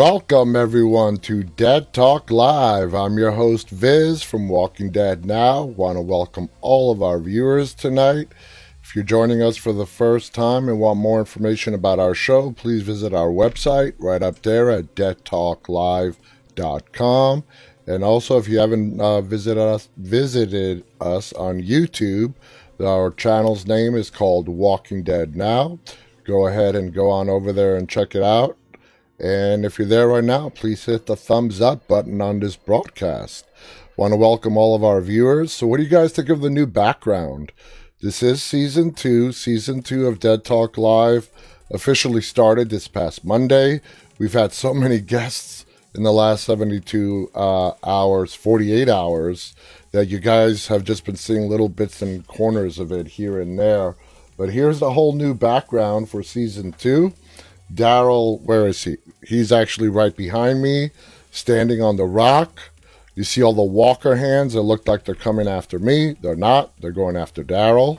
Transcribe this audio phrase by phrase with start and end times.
[0.00, 2.94] Welcome, everyone, to Dead Talk Live.
[2.94, 5.62] I'm your host, Viz from Walking Dead Now.
[5.62, 8.28] Want to welcome all of our viewers tonight.
[8.82, 12.52] If you're joining us for the first time and want more information about our show,
[12.52, 17.44] please visit our website right up there at deadtalklive.com.
[17.86, 22.32] And also, if you haven't uh, visited us, visited us on YouTube,
[22.82, 25.78] our channel's name is called Walking Dead Now.
[26.24, 28.56] Go ahead and go on over there and check it out.
[29.20, 33.46] And if you're there right now, please hit the thumbs up button on this broadcast.
[33.94, 35.52] Want to welcome all of our viewers.
[35.52, 37.52] So, what do you guys think of the new background?
[38.00, 39.32] This is season two.
[39.32, 41.28] Season two of Dead Talk Live
[41.70, 43.82] officially started this past Monday.
[44.18, 49.54] We've had so many guests in the last 72 uh, hours, 48 hours,
[49.92, 53.58] that you guys have just been seeing little bits and corners of it here and
[53.58, 53.96] there.
[54.38, 57.12] But here's the whole new background for season two.
[57.72, 58.96] Daryl, where is he?
[59.26, 60.90] He's actually right behind me,
[61.30, 62.60] standing on the rock.
[63.14, 66.16] You see all the walker hands that look like they're coming after me.
[66.20, 66.72] They're not.
[66.80, 67.98] They're going after Daryl.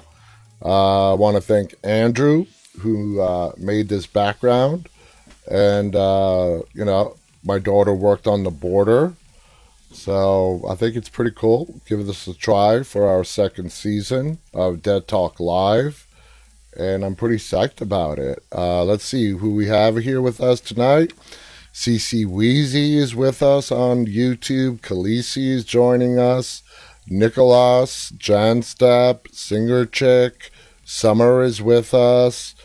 [0.64, 2.46] Uh, I want to thank Andrew,
[2.80, 4.90] who uh, made this background.
[5.50, 9.14] And, uh, you know, my daughter worked on the border.
[9.92, 11.82] So I think it's pretty cool.
[11.86, 16.08] Give this a try for our second season of Dead Talk Live
[16.78, 18.44] and I'm pretty psyched about it.
[18.56, 21.14] Uh, let's see who we have here with us tonight.
[21.74, 24.82] CC Wheezy is with us on YouTube.
[24.82, 26.64] Khaleesi is joining us.
[27.08, 30.52] Nicholas, Janstep, Singer Chick,
[30.84, 32.56] Summer is with us.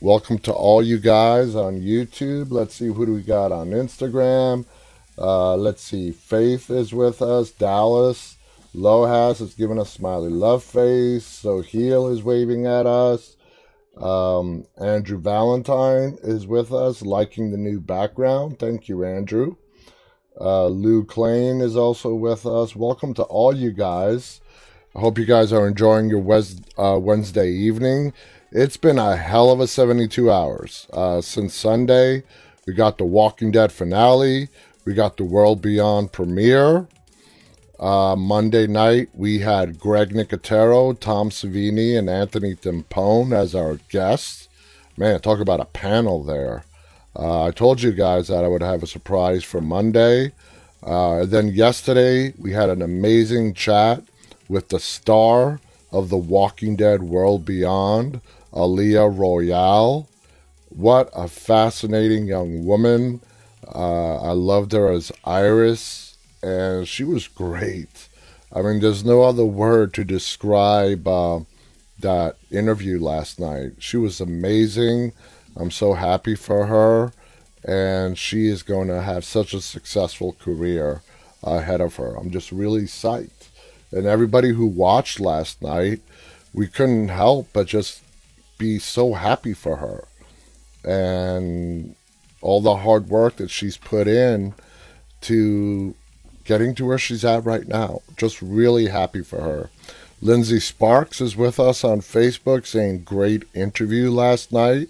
[0.00, 2.50] Welcome to all you guys on YouTube.
[2.50, 4.64] Let's see who do we got on Instagram.
[5.16, 6.10] Uh, let's see.
[6.10, 7.50] Faith is with us.
[7.50, 8.36] Dallas.
[8.74, 11.24] Lohas is giving us smiley love face.
[11.24, 13.36] So Heel is waving at us.
[13.96, 18.58] Um, Andrew Valentine is with us, liking the new background.
[18.58, 19.56] Thank you, Andrew.
[20.40, 22.74] Uh, Lou Klein is also with us.
[22.74, 24.40] Welcome to all you guys.
[24.96, 28.12] I hope you guys are enjoying your Wes- uh, Wednesday evening.
[28.50, 30.86] It's been a hell of a 72 hours.
[30.92, 32.22] Uh, since Sunday,
[32.66, 34.48] we got the Walking Dead finale,
[34.84, 36.88] we got the World Beyond premiere.
[37.80, 44.50] Uh, Monday night, we had Greg Nicotero, Tom Savini, and Anthony Timpone as our guests.
[44.98, 46.64] Man, talk about a panel there.
[47.16, 50.32] Uh, I told you guys that I would have a surprise for Monday.
[50.82, 54.02] Uh, then yesterday, we had an amazing chat
[54.46, 55.58] with the star
[55.90, 58.20] of The Walking Dead World Beyond,
[58.52, 60.06] Aaliyah Royale.
[60.68, 63.22] What a fascinating young woman.
[63.66, 66.09] Uh, I loved her as Iris
[66.42, 68.08] and she was great.
[68.52, 71.40] I mean, there's no other word to describe uh,
[72.00, 73.72] that interview last night.
[73.78, 75.12] She was amazing.
[75.56, 77.12] I'm so happy for her,
[77.64, 81.02] and she is going to have such a successful career
[81.42, 82.16] ahead of her.
[82.16, 83.48] I'm just really psyched.
[83.92, 86.00] And everybody who watched last night,
[86.52, 88.02] we couldn't help but just
[88.58, 90.04] be so happy for her.
[90.84, 91.94] And
[92.40, 94.54] all the hard work that she's put in
[95.22, 95.94] to
[96.50, 98.02] getting to where she's at right now.
[98.16, 99.70] Just really happy for her.
[100.20, 104.88] Lindsay Sparks is with us on Facebook saying, Great interview last night.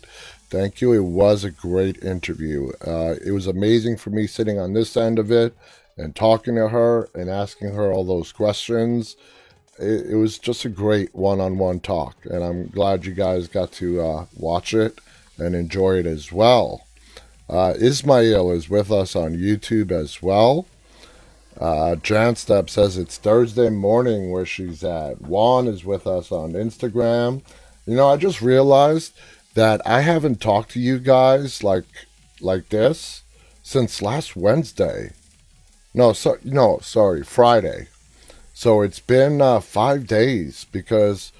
[0.48, 0.94] Thank you.
[0.94, 2.70] It was a great interview.
[2.80, 5.54] Uh, it was amazing for me sitting on this end of it
[5.98, 9.16] and talking to her and asking her all those questions.
[9.78, 13.48] It, it was just a great one on one talk, and I'm glad you guys
[13.48, 14.98] got to uh, watch it
[15.36, 16.86] and enjoy it as well.
[17.50, 20.64] Uh, Ismail is with us on YouTube as well.
[21.60, 25.20] Uh, Janstep says it's Thursday morning where she's at.
[25.20, 27.42] Juan is with us on Instagram.
[27.84, 29.12] You know, I just realized
[29.52, 31.84] that I haven't talked to you guys like
[32.40, 33.24] like this
[33.62, 35.10] since last Wednesday.
[35.92, 37.88] No, so no, sorry, Friday.
[38.54, 41.30] So it's been uh, five days because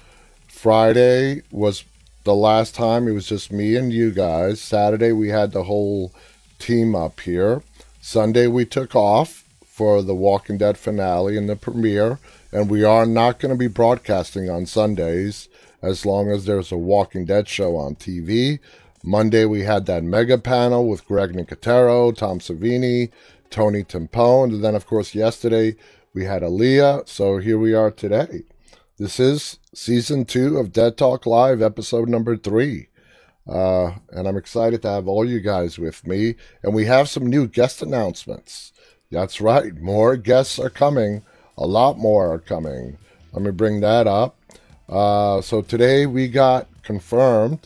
[0.47, 1.83] Friday was
[2.25, 4.61] the last time it was just me and you guys.
[4.61, 6.13] Saturday we had the whole
[6.59, 7.63] team up here.
[8.01, 9.41] Sunday we took off
[9.81, 12.19] for the Walking Dead finale and the premiere,
[12.51, 15.49] and we are not going to be broadcasting on Sundays
[15.81, 18.59] as long as there's a Walking Dead show on TV.
[19.03, 23.09] Monday we had that mega panel with Greg Nicotero, Tom Savini,
[23.49, 25.75] Tony Timpone, and then of course yesterday
[26.13, 27.09] we had Aaliyah.
[27.09, 28.43] So here we are today.
[28.99, 32.89] This is season two of Dead Talk Live, episode number three.
[33.47, 36.35] Uh, and I'm excited to have all you guys with me.
[36.61, 38.70] And we have some new guest announcements.
[39.11, 39.75] That's right.
[39.75, 41.21] More guests are coming.
[41.57, 42.97] A lot more are coming.
[43.33, 44.37] Let me bring that up.
[44.87, 47.59] Uh, so today we got confirmed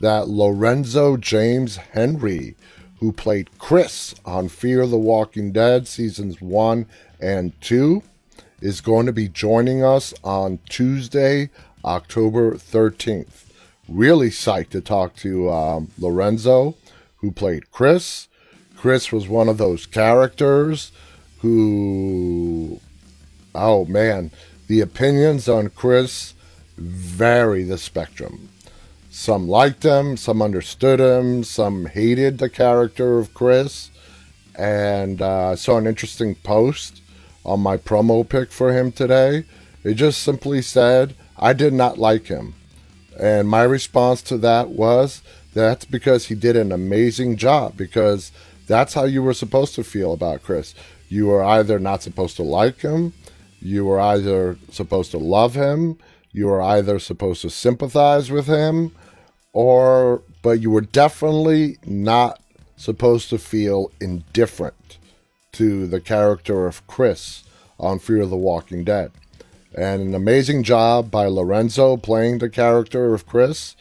[0.00, 2.54] that Lorenzo James Henry,
[3.00, 6.86] who played Chris on Fear the Walking Dead seasons one
[7.18, 8.02] and two,
[8.60, 11.48] is going to be joining us on Tuesday,
[11.82, 13.46] October 13th.
[13.88, 16.74] Really psyched to talk to um, Lorenzo,
[17.16, 18.28] who played Chris.
[18.80, 20.90] Chris was one of those characters
[21.40, 22.80] who,
[23.54, 24.30] oh man,
[24.68, 26.32] the opinions on Chris
[26.78, 28.48] vary the spectrum.
[29.10, 33.90] Some liked him, some understood him, some hated the character of Chris.
[34.54, 37.02] And uh, I saw an interesting post
[37.44, 39.44] on my promo pic for him today.
[39.84, 42.54] It just simply said, I did not like him.
[43.20, 45.20] And my response to that was,
[45.52, 48.32] that's because he did an amazing job, because
[48.70, 50.74] that's how you were supposed to feel about Chris.
[51.08, 53.12] You were either not supposed to like him,
[53.60, 55.98] you were either supposed to love him,
[56.32, 58.92] you were either supposed to sympathize with him,
[59.52, 62.40] or, but you were definitely not
[62.76, 64.98] supposed to feel indifferent
[65.52, 67.42] to the character of Chris
[67.78, 69.10] on Fear of the Walking Dead.
[69.74, 73.76] And an amazing job by Lorenzo playing the character of Chris.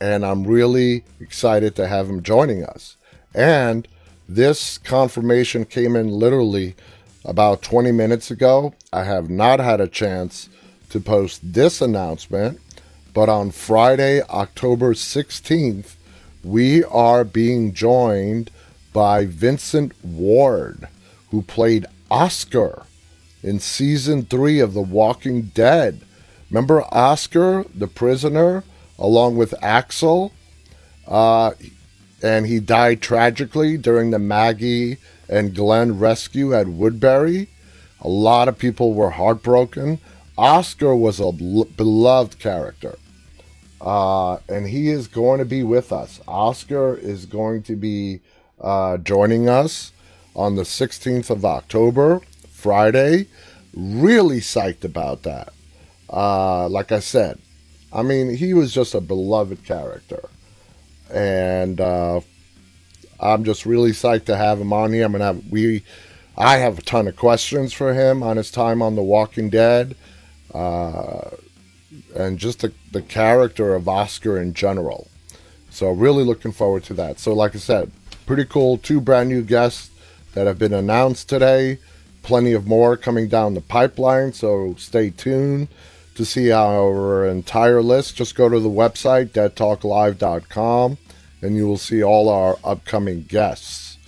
[0.00, 2.96] And I'm really excited to have him joining us.
[3.34, 3.86] And
[4.28, 6.74] this confirmation came in literally
[7.24, 8.74] about 20 minutes ago.
[8.92, 10.48] I have not had a chance
[10.90, 12.60] to post this announcement,
[13.12, 15.96] but on Friday, October 16th,
[16.42, 18.50] we are being joined
[18.92, 20.88] by Vincent Ward
[21.34, 22.84] who played Oscar
[23.42, 26.00] in season three of The Walking Dead.
[26.48, 28.62] Remember Oscar, the prisoner,
[28.98, 30.32] along with Axel?
[31.08, 31.52] Uh,
[32.24, 34.96] and he died tragically during the Maggie
[35.28, 37.48] and Glenn rescue at Woodbury.
[38.00, 39.98] A lot of people were heartbroken.
[40.38, 42.96] Oscar was a beloved character.
[43.78, 46.22] Uh, and he is going to be with us.
[46.26, 48.20] Oscar is going to be
[48.58, 49.92] uh, joining us
[50.34, 53.26] on the 16th of October, Friday.
[53.76, 55.52] Really psyched about that.
[56.10, 57.38] Uh, like I said,
[57.92, 60.30] I mean, he was just a beloved character.
[61.12, 62.20] And uh,
[63.20, 65.04] I'm just really psyched to have him on here.
[65.04, 65.84] I'm gonna have we,
[66.36, 69.96] I have a ton of questions for him on his time on The Walking Dead,
[70.52, 71.30] uh,
[72.16, 75.08] and just the, the character of Oscar in general.
[75.70, 77.18] So really looking forward to that.
[77.18, 77.90] So like I said,
[78.26, 78.78] pretty cool.
[78.78, 79.90] Two brand new guests
[80.34, 81.78] that have been announced today.
[82.22, 85.68] Plenty of more coming down the pipeline, so stay tuned
[86.14, 88.16] to see our entire list.
[88.16, 90.98] Just go to the website, deadtalklive.com,
[91.42, 93.98] and you will see all our upcoming guests.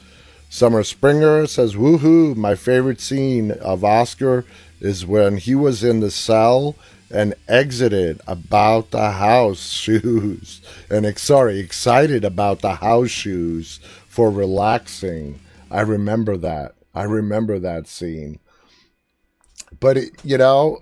[0.48, 2.34] Summer Springer says, Woohoo!
[2.36, 4.44] My favorite scene of Oscar
[4.80, 6.76] is when he was in the cell
[7.10, 10.60] and exited about the house shoes.
[10.90, 16.74] And sorry, excited about the house shoes for relaxing I remember that.
[16.94, 18.38] I remember that scene.
[19.80, 20.80] But, it, you know,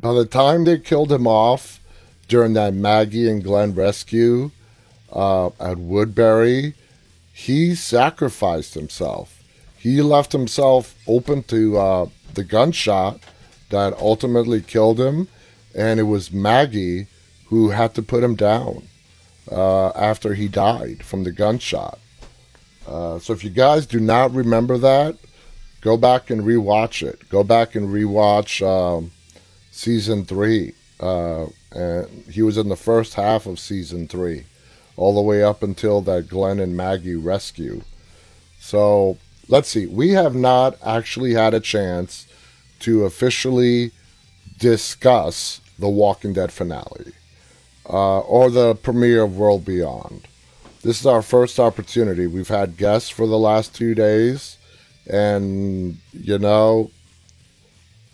[0.00, 1.80] by the time they killed him off
[2.28, 4.50] during that Maggie and Glenn rescue
[5.12, 6.74] uh, at Woodbury,
[7.32, 9.42] he sacrificed himself.
[9.76, 13.20] He left himself open to uh, the gunshot
[13.70, 15.28] that ultimately killed him,
[15.74, 17.06] and it was Maggie
[17.46, 18.84] who had to put him down
[19.50, 21.98] uh, after he died from the gunshot.
[22.86, 25.16] Uh, so if you guys do not remember that,
[25.80, 27.28] go back and rewatch it.
[27.28, 29.10] Go back and rewatch um,
[29.72, 30.74] season three.
[31.00, 34.44] Uh, and he was in the first half of season three,
[34.96, 37.82] all the way up until that Glenn and Maggie rescue.
[38.60, 39.86] So let's see.
[39.86, 42.28] We have not actually had a chance
[42.80, 43.90] to officially
[44.60, 47.12] discuss the Walking Dead finale
[47.90, 50.28] uh, or the premiere of World Beyond
[50.82, 52.26] this is our first opportunity.
[52.26, 54.58] We've had guests for the last two days,
[55.06, 56.90] and you know,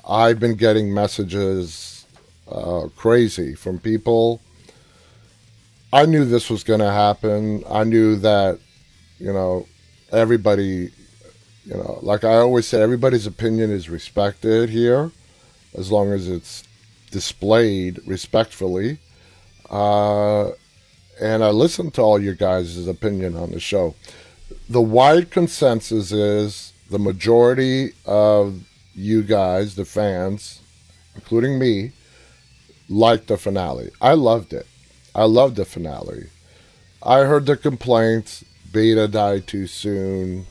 [0.09, 2.07] I've been getting messages
[2.51, 4.41] uh, crazy from people.
[5.93, 7.63] I knew this was going to happen.
[7.69, 8.59] I knew that,
[9.19, 9.67] you know,
[10.11, 10.91] everybody,
[11.67, 15.11] you know, like I always say, everybody's opinion is respected here
[15.77, 16.65] as long as it's
[17.11, 18.99] displayed respectfully.
[19.69, 20.51] Uh,
[21.21, 23.95] and I listened to all your guys' opinion on the show.
[24.71, 28.63] The wide consensus is the majority of
[28.99, 30.61] you guys, the fans,
[31.15, 31.93] including me,
[32.89, 33.91] liked the finale.
[34.01, 34.67] I loved it.
[35.15, 36.27] I loved the finale.
[37.03, 38.45] I heard the complaints.
[38.73, 40.47] Beta died too soon.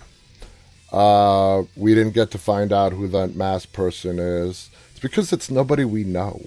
[0.92, 4.70] Uh, we didn't get to find out who that masked person is.
[4.92, 6.42] It's because it's nobody we know.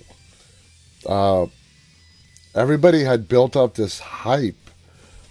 [1.06, 1.46] Uh,
[2.54, 4.70] everybody had built up this hype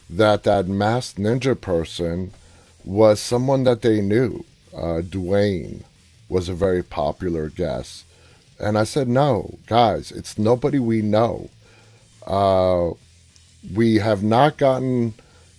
[0.08, 2.32] that that masked ninja person
[2.86, 4.46] was someone that they knew.
[4.72, 5.84] Uh, Dwayne
[6.30, 8.06] was a very popular guest.
[8.60, 11.50] And I said, no, guys, it's nobody we know.
[12.26, 12.92] Uh,
[13.74, 15.16] we have not gotten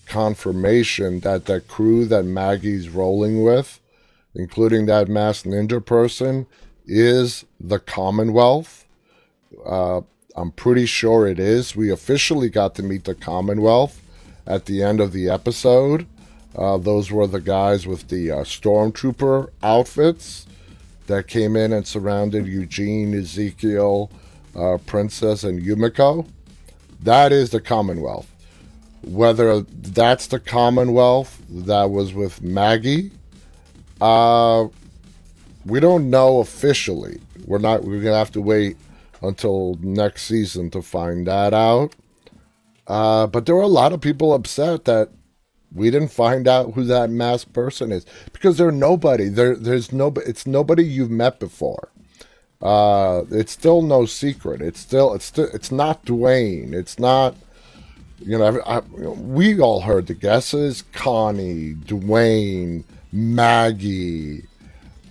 [0.07, 3.81] confirmation that the crew that Maggie's rolling with,
[4.35, 6.47] including that masked ninja person,
[6.87, 8.87] is the Commonwealth.
[9.65, 10.03] Uh,
[10.37, 11.75] I'm pretty sure it is.
[11.75, 14.01] We officially got to meet the Commonwealth
[14.47, 16.07] at the end of the episode.
[16.57, 20.47] Uh, those were the guys with the uh, stormtrooper outfits
[21.11, 24.11] that came in and surrounded Eugene, Ezekiel,
[24.57, 26.27] uh, Princess, and Yumiko.
[27.03, 28.31] That is the Commonwealth.
[29.03, 33.11] Whether that's the Commonwealth that was with Maggie,
[34.01, 34.69] uh,
[35.65, 37.21] we don't know officially.
[37.47, 37.85] We're not.
[37.85, 38.77] We're gonna have to wait
[39.23, 41.95] until next season to find that out.
[42.87, 45.11] Uh, but there were a lot of people upset that
[45.75, 49.29] we didn't find out who that masked person is because they're nobody.
[49.29, 50.13] There, there's no.
[50.27, 51.89] It's nobody you've met before.
[52.61, 54.61] Uh, it's still no secret.
[54.61, 55.15] It's still.
[55.15, 55.49] It's still.
[55.53, 56.73] It's not Dwayne.
[56.73, 57.37] It's not.
[58.19, 64.45] You know, I, we all heard the guesses: Connie, Dwayne, Maggie.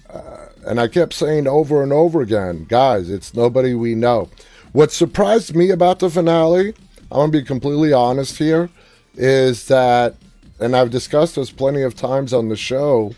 [0.09, 4.29] Uh, and I kept saying over and over again, guys, it's nobody we know.
[4.71, 6.73] What surprised me about the finale,
[7.11, 8.69] I'm to be completely honest here,
[9.15, 10.15] is that,
[10.59, 13.13] and I've discussed this plenty of times on the show,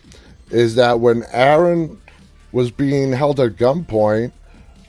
[0.50, 2.00] is that when Aaron
[2.52, 4.32] was being held at gunpoint,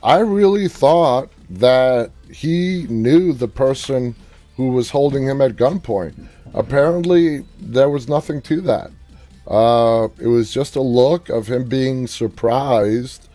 [0.02, 4.14] I really thought that he knew the person
[4.56, 6.28] who was holding him at gunpoint.
[6.52, 8.90] Apparently, there was nothing to that.
[9.46, 13.28] Uh, it was just a look of him being surprised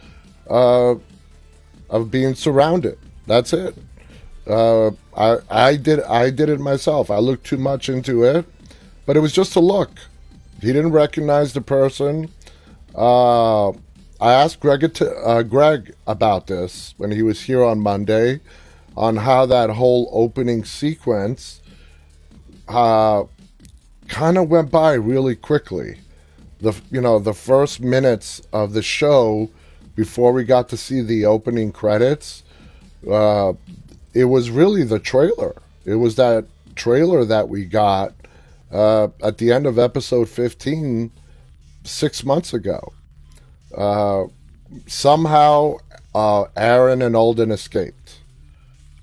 [0.49, 0.95] uh,
[1.89, 2.97] of being surrounded.
[3.27, 3.75] That's it.
[4.47, 7.11] Uh, I I did I did it myself.
[7.11, 8.45] I looked too much into it,
[9.09, 9.89] but it was just a look.
[10.61, 12.29] He didn't recognize the person.
[12.93, 18.39] Uh, I asked Greg uh, Greg about this when he was here on Monday,
[18.95, 21.59] on how that whole opening sequence
[22.67, 23.23] uh,
[24.07, 26.01] kind of went by really quickly.
[26.61, 29.49] The you know the first minutes of the show
[29.95, 32.43] before we got to see the opening credits,
[33.09, 33.53] uh,
[34.13, 35.59] it was really the trailer.
[35.83, 38.13] It was that trailer that we got
[38.71, 41.11] uh, at the end of episode 15
[41.83, 42.93] six months ago.
[43.75, 44.25] Uh,
[44.87, 45.75] somehow,
[46.13, 48.19] uh, Aaron and Alden escaped.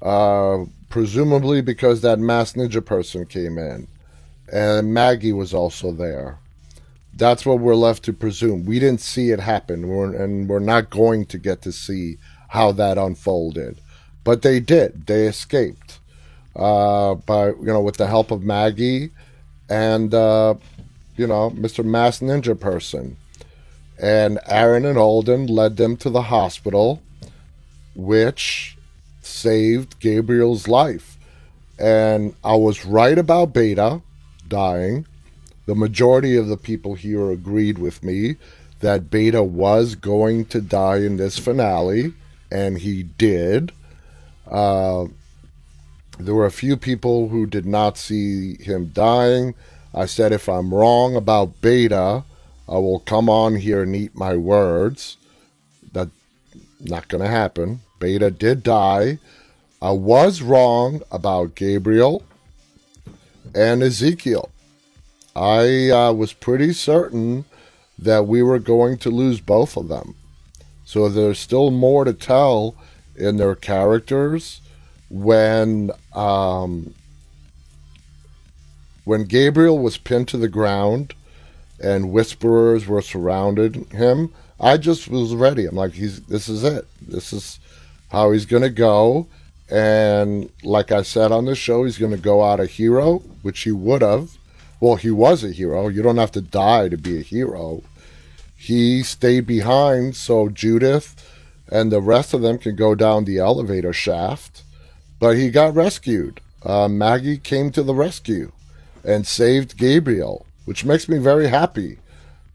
[0.03, 3.89] Uh, presumably because that mass ninja person came in
[4.53, 6.39] and Maggie was also there.
[7.15, 8.67] That's what we're left to presume.
[8.67, 12.19] We didn't see it happen, we're, and we're not going to get to see
[12.49, 13.81] how that unfolded.
[14.23, 15.07] But they did.
[15.07, 15.99] They escaped
[16.55, 19.11] uh, by you know with the help of Maggie
[19.69, 20.55] and uh,
[21.17, 21.85] you know Mr.
[21.85, 23.17] Mass Ninja person.
[23.99, 27.03] And Aaron and Alden led them to the hospital,
[27.95, 28.77] which
[29.23, 31.17] saved Gabriel's life.
[31.79, 34.03] And I was right about Beta
[34.49, 35.07] dying.
[35.67, 38.37] The majority of the people here agreed with me
[38.81, 42.13] that Beta was going to die in this finale,
[42.51, 43.73] and he did.
[44.47, 45.07] Uh,
[46.19, 49.55] there were a few people who did not see him dying.
[49.95, 52.25] I said, if I'm wrong about Beta,
[52.69, 55.17] I will come on here and eat my words.
[55.93, 56.09] That
[56.81, 57.81] not going to happen.
[57.99, 59.19] Beta did die.
[59.81, 62.23] I was wrong about Gabriel
[63.55, 64.51] and Ezekiel.
[65.35, 67.45] I uh, was pretty certain
[67.99, 70.15] that we were going to lose both of them.
[70.85, 72.75] So there's still more to tell
[73.15, 74.61] in their characters
[75.09, 76.95] when um,
[79.05, 81.15] when Gabriel was pinned to the ground
[81.81, 84.33] and whisperers were surrounding him.
[84.59, 85.67] I just was ready.
[85.67, 86.87] I'm like, he's this is it.
[87.01, 87.61] This is
[88.09, 89.27] how he's gonna go.
[89.71, 93.73] And like I said on the show, he's gonna go out a hero, which he
[93.73, 94.39] would have
[94.81, 95.89] well, he was a hero.
[95.89, 97.83] You don't have to die to be a hero.
[98.57, 101.15] He stayed behind so Judith
[101.69, 104.63] and the rest of them can go down the elevator shaft,
[105.19, 106.41] but he got rescued.
[106.65, 108.53] Uh, Maggie came to the rescue
[109.05, 111.99] and saved Gabriel, which makes me very happy.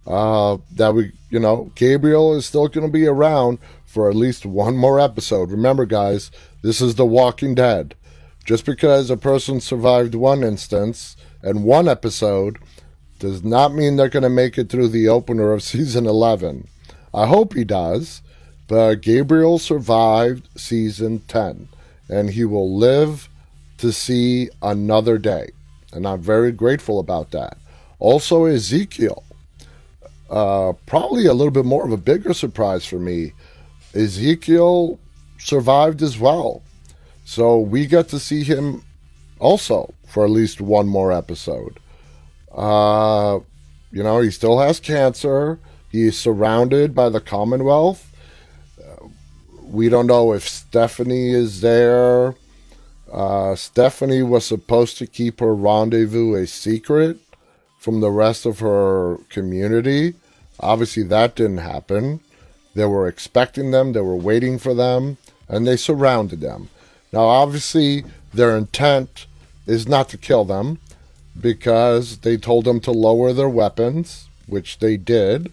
[0.05, 4.45] Uh, that we, you know, Gabriel is still going to be around for at least
[4.45, 5.51] one more episode.
[5.51, 6.31] Remember, guys,
[6.63, 7.95] this is The Walking Dead.
[8.43, 12.57] Just because a person survived one instance and one episode
[13.19, 16.67] does not mean they're going to make it through the opener of season 11.
[17.13, 18.21] I hope he does,
[18.67, 21.67] but Gabriel survived season 10
[22.11, 23.29] and he will live
[23.77, 25.49] to see another day.
[25.93, 27.57] And I'm very grateful about that.
[27.99, 29.23] Also, Ezekiel.
[30.29, 33.33] Uh, probably a little bit more of a bigger surprise for me.
[33.93, 34.99] Ezekiel
[35.39, 36.61] survived as well.
[37.25, 38.83] So we get to see him
[39.39, 41.79] also for at least one more episode.
[42.53, 43.39] Uh,
[43.91, 45.59] you know, he still has cancer.
[45.89, 48.10] He's surrounded by the Commonwealth.
[49.71, 52.35] We don't know if Stephanie is there.
[53.09, 57.19] Uh, Stephanie was supposed to keep her rendezvous a secret
[57.79, 60.15] from the rest of her community.
[60.59, 62.19] Obviously, that didn't happen.
[62.75, 66.67] They were expecting them, they were waiting for them, and they surrounded them.
[67.13, 69.25] Now, obviously, their intent
[69.67, 70.79] is not to kill them
[71.39, 75.49] because they told them to lower their weapons, which they did.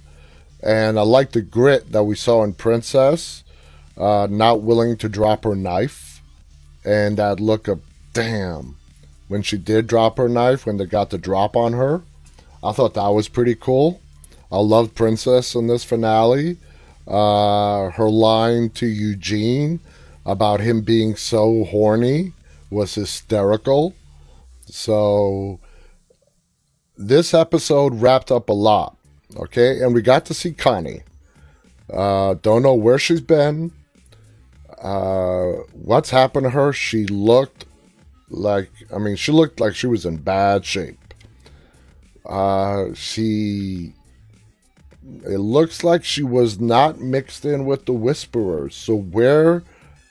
[0.60, 3.44] And I like the grit that we saw in Princess,
[3.98, 6.22] uh, not willing to drop her knife,
[6.84, 8.76] and that look of damn
[9.26, 12.02] when she did drop her knife when they got the drop on her.
[12.62, 14.00] I thought that was pretty cool.
[14.50, 16.56] I loved Princess in this finale.
[17.06, 19.80] Uh, her line to Eugene
[20.24, 22.32] about him being so horny
[22.70, 23.94] was hysterical.
[24.66, 25.60] So
[26.96, 28.96] this episode wrapped up a lot,
[29.36, 29.80] okay?
[29.80, 31.02] And we got to see Connie.
[31.92, 33.72] Uh, don't know where she's been,
[34.82, 36.72] uh, what's happened to her.
[36.72, 37.66] She looked
[38.28, 41.14] like, I mean, she looked like she was in bad shape.
[42.26, 43.94] Uh, she,
[45.24, 48.74] it looks like she was not mixed in with the Whisperers.
[48.74, 49.62] So where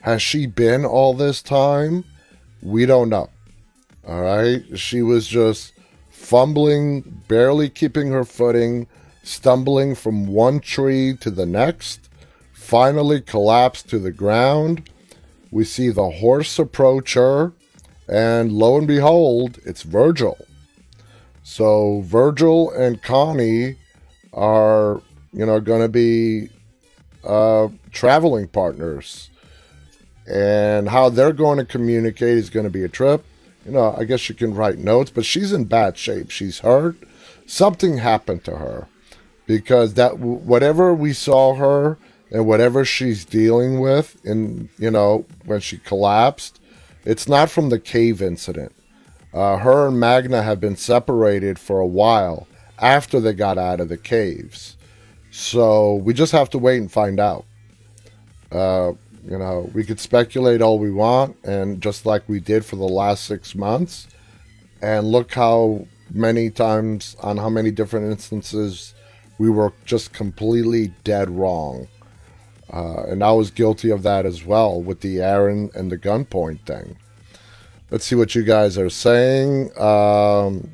[0.02, 2.04] has she been all this time?
[2.62, 3.30] We don't know.
[4.06, 4.62] All right.
[4.78, 5.74] She was just
[6.08, 8.86] fumbling, barely keeping her footing,
[9.22, 12.07] stumbling from one tree to the next,
[12.68, 14.90] finally collapsed to the ground.
[15.50, 17.52] We see the horse approach her,
[18.06, 20.36] and lo and behold, it's Virgil.
[21.42, 23.76] So Virgil and Connie
[24.32, 25.00] are,
[25.32, 26.50] you know, going to be
[27.24, 29.30] uh, traveling partners.
[30.30, 33.24] And how they're going to communicate is going to be a trip
[33.68, 36.30] you know, I guess you can write notes, but she's in bad shape.
[36.30, 36.96] She's hurt.
[37.46, 38.88] Something happened to her
[39.46, 41.98] because that whatever we saw her
[42.30, 46.60] and whatever she's dealing with in you know when she collapsed,
[47.04, 48.72] it's not from the cave incident.
[49.32, 52.46] Uh, her and Magna have been separated for a while
[52.78, 54.76] after they got out of the caves,
[55.30, 57.44] so we just have to wait and find out.
[58.50, 58.92] Uh,
[59.28, 62.84] you know, we could speculate all we want, and just like we did for the
[62.84, 64.08] last six months,
[64.80, 68.94] and look how many times, on how many different instances,
[69.38, 71.88] we were just completely dead wrong.
[72.72, 76.66] Uh, and I was guilty of that as well with the Aaron and the gunpoint
[76.66, 76.96] thing.
[77.90, 79.70] Let's see what you guys are saying.
[79.78, 80.70] Um,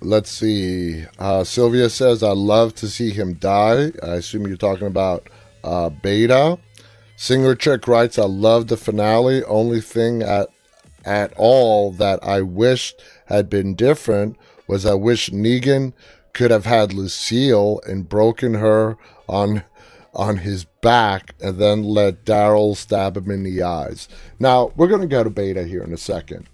[0.00, 1.04] let's see.
[1.18, 3.92] Uh, Sylvia says, I love to see him die.
[4.02, 5.28] I assume you're talking about
[5.64, 6.58] uh, Beta.
[7.16, 9.42] Singer Chick writes, I love the finale.
[9.44, 10.48] Only thing at
[11.04, 14.36] at all that I wished had been different
[14.68, 15.92] was I wish Negan
[16.32, 18.96] could have had Lucille and broken her
[19.28, 19.64] on
[20.14, 24.08] on his back and then let Daryl stab him in the eyes.
[24.38, 26.48] Now we're gonna go to Beta here in a second.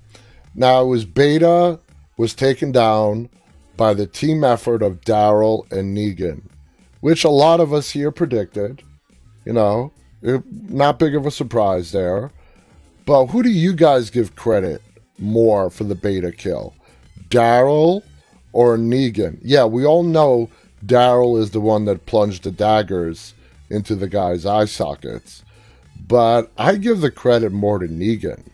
[0.54, 1.80] Now it was Beta
[2.16, 3.28] was taken down
[3.76, 6.42] by the team effort of Daryl and Negan,
[7.00, 8.82] which a lot of us here predicted.
[9.44, 9.92] You know,
[10.22, 12.30] not big of a surprise there.
[13.06, 14.82] But who do you guys give credit
[15.18, 16.74] more for the beta kill?
[17.30, 18.02] Daryl
[18.52, 19.38] or Negan?
[19.42, 20.50] Yeah, we all know
[20.84, 23.32] Daryl is the one that plunged the daggers
[23.70, 25.44] into the guy's eye sockets.
[26.06, 28.48] But I give the credit more to Negan.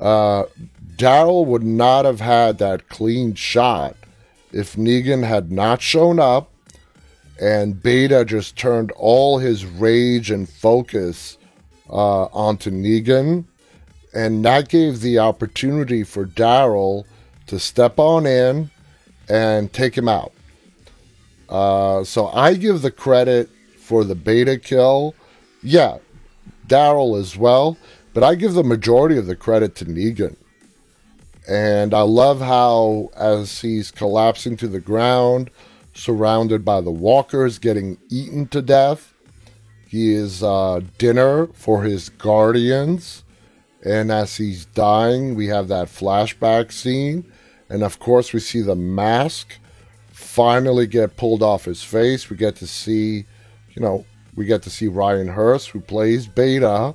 [0.00, 0.44] Uh,
[0.96, 3.96] Daryl would not have had that clean shot
[4.52, 6.52] if Negan had not shown up
[7.40, 11.38] and Beta just turned all his rage and focus
[11.90, 13.44] uh, onto Negan,
[14.14, 17.04] and that gave the opportunity for Daryl
[17.48, 18.70] to step on in
[19.28, 20.32] and take him out.
[21.48, 23.50] Uh, so I give the credit
[23.92, 25.14] for the Beta kill.
[25.62, 25.98] Yeah,
[26.66, 27.76] Daryl as well,
[28.14, 30.36] but I give the majority of the credit to Negan.
[31.46, 35.50] And I love how, as he's collapsing to the ground,
[35.92, 39.12] surrounded by the walkers, getting eaten to death.
[39.86, 43.24] He is uh, dinner for his guardians.
[43.84, 47.30] And as he's dying, we have that flashback scene.
[47.68, 49.58] And of course, we see the mask
[50.12, 52.30] finally get pulled off his face.
[52.30, 53.26] We get to see,
[53.74, 54.04] you know,
[54.34, 56.94] we get to see Ryan Hurst, who plays Beta.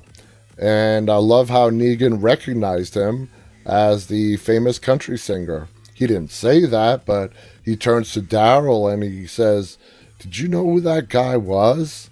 [0.58, 3.30] And I love how Negan recognized him
[3.64, 5.68] as the famous country singer.
[5.94, 7.32] he didn't say that, but
[7.64, 9.78] he turns to Daryl and he says,
[10.20, 12.08] "Did you know who that guy was?"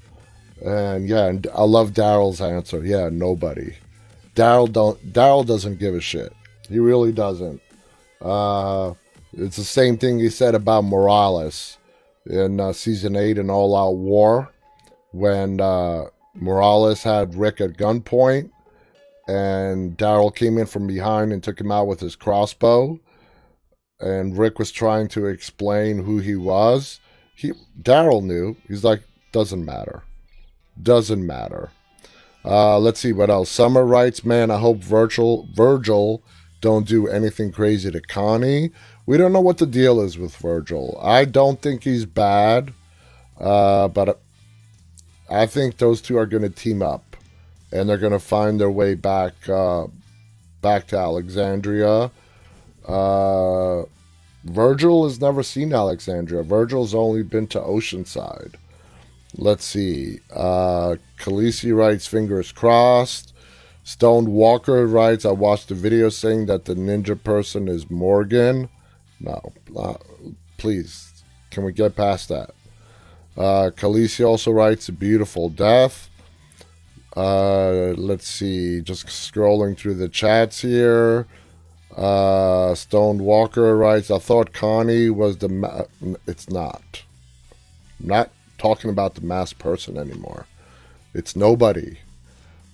[0.64, 2.84] And yeah, and I love Daryl's answer.
[2.84, 3.76] Yeah, nobody.
[4.34, 5.12] Daryl don't.
[5.12, 6.32] Daryl doesn't give a shit.
[6.68, 7.60] He really doesn't.
[8.20, 8.94] Uh,
[9.32, 11.78] it's the same thing he said about Morales
[12.26, 14.50] in uh, season eight in All Out War
[15.16, 18.50] when uh, Morales had Rick at gunpoint
[19.26, 23.00] and Daryl came in from behind and took him out with his crossbow.
[23.98, 27.00] And Rick was trying to explain who he was.
[27.34, 28.56] He Daryl knew.
[28.68, 29.02] He's like,
[29.32, 30.02] doesn't matter.
[30.80, 31.70] Doesn't matter.
[32.44, 33.50] Uh, let's see what else.
[33.50, 36.22] Summer writes, man, I hope Virgil Virgil
[36.60, 38.70] don't do anything crazy to Connie.
[39.06, 40.98] We don't know what the deal is with Virgil.
[41.02, 42.72] I don't think he's bad,
[43.40, 44.20] uh, but
[45.28, 47.16] I think those two are going to team up,
[47.72, 49.86] and they're going to find their way back uh,
[50.62, 52.10] back to Alexandria.
[52.86, 53.82] Uh,
[54.44, 56.42] Virgil has never seen Alexandria.
[56.42, 58.54] Virgil's only been to Oceanside.
[59.36, 60.20] Let's see.
[60.32, 63.34] Uh, Khaleesi writes, fingers crossed.
[63.82, 68.68] Stone Walker writes, I watched a video saying that the ninja person is Morgan.
[69.20, 69.94] No, uh,
[70.58, 72.50] please, can we get past that?
[73.36, 76.08] Uh, Khaleesi also writes, a beautiful death.
[77.16, 81.26] Uh, let's see, just scrolling through the chats here.
[81.96, 85.48] Uh, Stone Walker writes, I thought Connie was the.
[85.48, 85.84] Ma-
[86.26, 87.04] it's not.
[88.00, 90.46] I'm not talking about the masked person anymore.
[91.14, 91.98] It's nobody.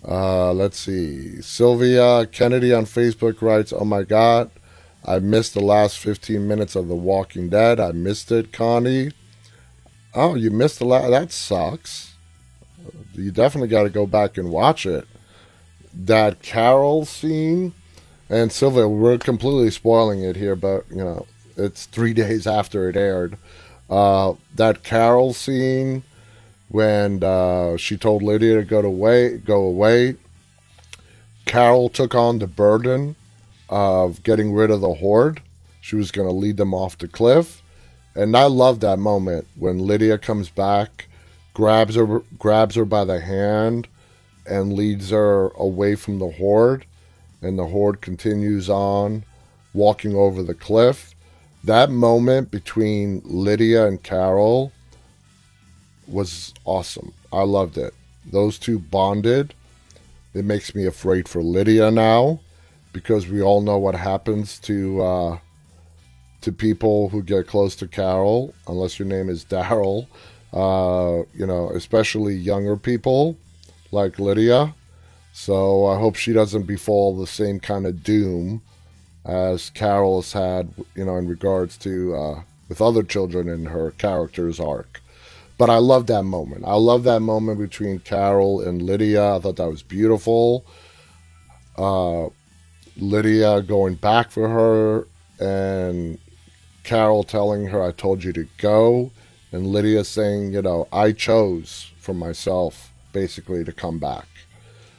[0.07, 1.41] Uh, let's see.
[1.41, 4.51] Sylvia Kennedy on Facebook writes, Oh my God,
[5.05, 7.79] I missed the last 15 minutes of The Walking Dead.
[7.79, 9.13] I missed it, Connie.
[10.15, 11.11] Oh, you missed the last.
[11.11, 12.15] That sucks.
[13.15, 15.07] You definitely got to go back and watch it.
[15.95, 17.75] That Carol scene,
[18.29, 22.97] and Sylvia, we're completely spoiling it here, but you know, it's three days after it
[22.97, 23.37] aired.
[23.91, 26.03] Uh, that Carol scene
[26.73, 30.17] when uh, she told Lydia to go away, go away.
[31.45, 33.15] Carol took on the burden
[33.69, 35.43] of getting rid of the horde.
[35.83, 37.62] She was going to lead them off the cliff,
[38.15, 41.09] and I love that moment when Lydia comes back,
[41.55, 43.89] grabs her, grabs her by the hand,
[44.47, 46.85] and leads her away from the horde,
[47.41, 49.25] and the horde continues on,
[49.73, 51.15] walking over the cliff.
[51.65, 54.73] That moment between Lydia and Carol
[56.07, 57.13] was awesome.
[57.33, 57.95] I loved it.
[58.31, 59.55] Those two bonded.
[60.35, 62.41] It makes me afraid for Lydia now
[62.93, 65.39] because we all know what happens to uh,
[66.43, 70.07] to people who get close to Carol, unless your name is Daryl.
[70.53, 73.37] Uh, you know, especially younger people
[73.91, 74.75] like Lydia.
[75.33, 78.61] So I hope she doesn't befall the same kind of doom
[79.25, 83.93] as Carol has had, you know, in regards to uh, with other children in her
[83.93, 85.01] character's arc.
[85.57, 86.65] But I love that moment.
[86.67, 89.37] I love that moment between Carol and Lydia.
[89.37, 90.67] I thought that was beautiful.
[91.79, 92.29] Uh,
[92.97, 95.07] Lydia going back for her
[95.41, 96.19] and
[96.83, 99.11] Carol telling her, I told you to go.
[99.51, 104.27] And Lydia saying, you know, I chose for myself basically to come back.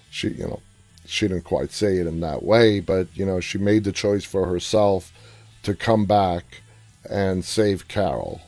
[0.10, 0.62] She, you know,
[1.06, 4.24] she didn't quite say it in that way, but, you know, she made the choice
[4.24, 5.12] for herself
[5.64, 6.62] to come back
[7.10, 8.42] and save Carol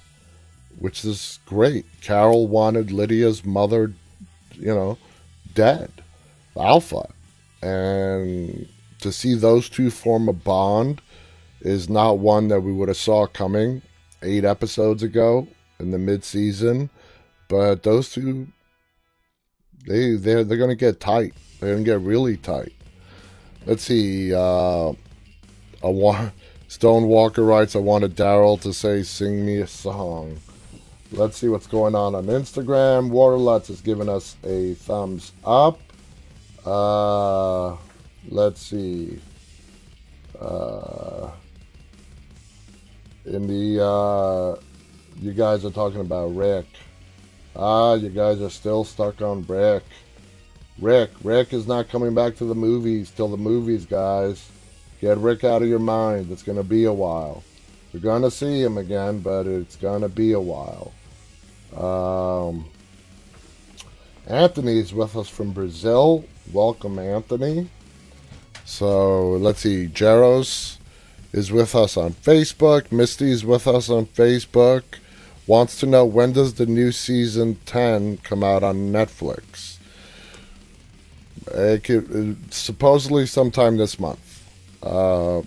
[0.79, 1.85] which is great.
[2.01, 3.93] Carol wanted Lydia's mother,
[4.53, 4.97] you know,
[5.53, 5.91] dead,
[6.57, 7.09] Alpha.
[7.61, 8.67] And
[8.99, 11.01] to see those two form a bond
[11.65, 13.82] is not one that we would have saw coming
[14.21, 15.47] eight episodes ago
[15.80, 16.91] in the mid-season.
[17.49, 18.47] But those two,
[19.88, 21.34] they they're they're gonna get tight.
[21.60, 22.73] They're gonna get really tight.
[23.65, 24.34] Let's see.
[24.34, 26.34] Uh, I want
[26.67, 27.75] Stone Walker writes.
[27.75, 30.38] I wanted Daryl to say, "Sing me a song."
[31.12, 33.10] Let's see what's going on on Instagram.
[33.10, 35.80] Waterlutz is giving us a thumbs up.
[36.65, 37.75] Uh,
[38.28, 39.19] let's see.
[40.39, 41.30] Uh,
[43.25, 44.61] in the, uh,
[45.19, 46.65] you guys are talking about Rick.
[47.55, 49.83] Ah, you guys are still stuck on Rick.
[50.79, 54.49] Rick, Rick is not coming back to the movies till the movies, guys.
[54.99, 56.31] Get Rick out of your mind.
[56.31, 57.43] It's to be a while.
[57.93, 60.91] You're to see him again, but it's to be a while.
[61.75, 62.65] Um,
[64.27, 66.25] Anthony is with us from Brazil.
[66.51, 67.69] Welcome, Anthony.
[68.65, 69.88] So let's see.
[69.88, 70.77] Jaros
[71.35, 72.93] is with us on Facebook.
[72.93, 74.83] Misty's with us on Facebook.
[75.45, 79.77] Wants to know when does the new season 10 come out on Netflix?
[81.47, 84.43] It could, supposedly sometime this month.
[84.81, 85.41] Uh,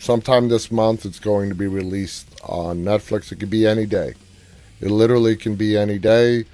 [0.00, 3.30] sometime this month it's going to be released on Netflix.
[3.30, 4.14] It could be any day.
[4.80, 6.44] It literally can be any day.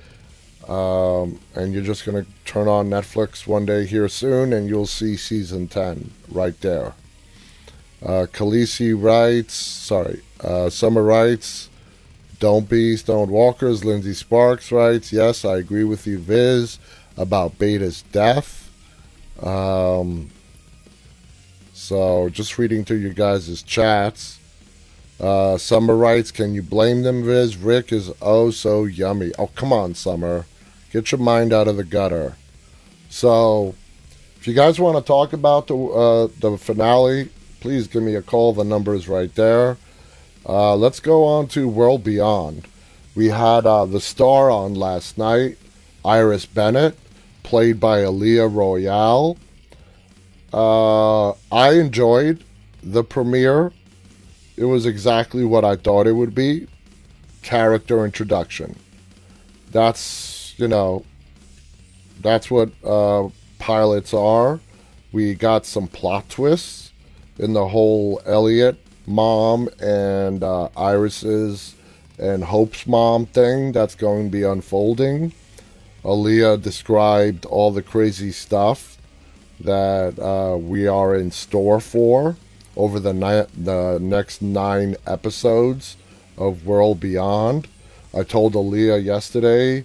[0.68, 4.86] Um, and you're just going to turn on Netflix one day here soon and you'll
[4.86, 6.92] see season 10 right there.
[8.02, 11.68] Uh, Khaleesi writes, sorry, uh, Summer writes,
[12.38, 13.84] Don't be Stone Walkers.
[13.84, 16.78] Lindsay Sparks writes, Yes, I agree with you, Viz,
[17.16, 18.70] about Beta's death.
[19.42, 20.30] Um,
[21.72, 24.38] so just reading through your guys' chats.
[25.20, 27.56] Uh, Summer writes, Can you blame them, Viz?
[27.56, 29.32] Rick is oh so yummy.
[29.38, 30.46] Oh, come on, Summer.
[30.92, 32.37] Get your mind out of the gutter.
[33.11, 33.74] So,
[34.37, 37.30] if you guys want to talk about the uh, the finale,
[37.61, 38.53] please give me a call.
[38.53, 39.77] The number is right there.
[40.47, 42.66] Uh, let's go on to World Beyond.
[43.14, 45.59] We had uh, the star on last night,
[46.05, 46.97] Iris Bennett,
[47.42, 49.37] played by Aaliyah Royale.
[50.53, 52.44] Uh, I enjoyed
[52.83, 53.73] the premiere.
[54.57, 56.68] It was exactly what I thought it would be
[57.42, 58.77] character introduction.
[59.71, 61.05] That's, you know,
[62.21, 64.61] that's what uh, pilots are.
[65.12, 66.88] We got some plot twists
[67.38, 71.74] in the whole Elliot mom and uh, Iris's
[72.18, 75.33] and Hope's mom thing that's going to be unfolding.
[76.05, 78.98] Aaliyah described all the crazy stuff
[79.61, 82.37] that uh, we are in store for
[82.77, 85.96] over the, ni- the next nine episodes
[86.37, 87.68] of World Beyond.
[88.14, 89.85] I told Aaliyah yesterday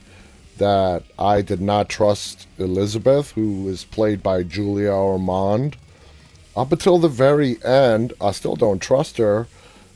[0.58, 5.78] that I did not trust Elizabeth, who is played by Julia Ormond.
[6.56, 9.48] Up until the very end, I still don't trust her,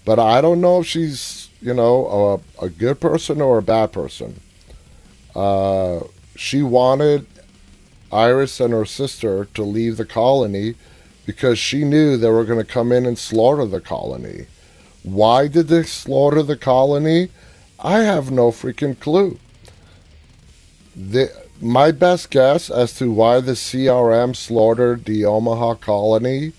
[0.05, 3.91] but I don't know if she's, you know, a, a good person or a bad
[3.91, 4.39] person.
[5.35, 5.99] Uh,
[6.35, 7.27] she wanted
[8.11, 10.75] Iris and her sister to leave the colony
[11.25, 14.47] because she knew they were going to come in and slaughter the colony.
[15.03, 17.29] Why did they slaughter the colony?
[17.79, 19.37] I have no freaking clue.
[20.95, 21.29] The,
[21.61, 26.53] my best guess as to why the CRM slaughtered the Omaha colony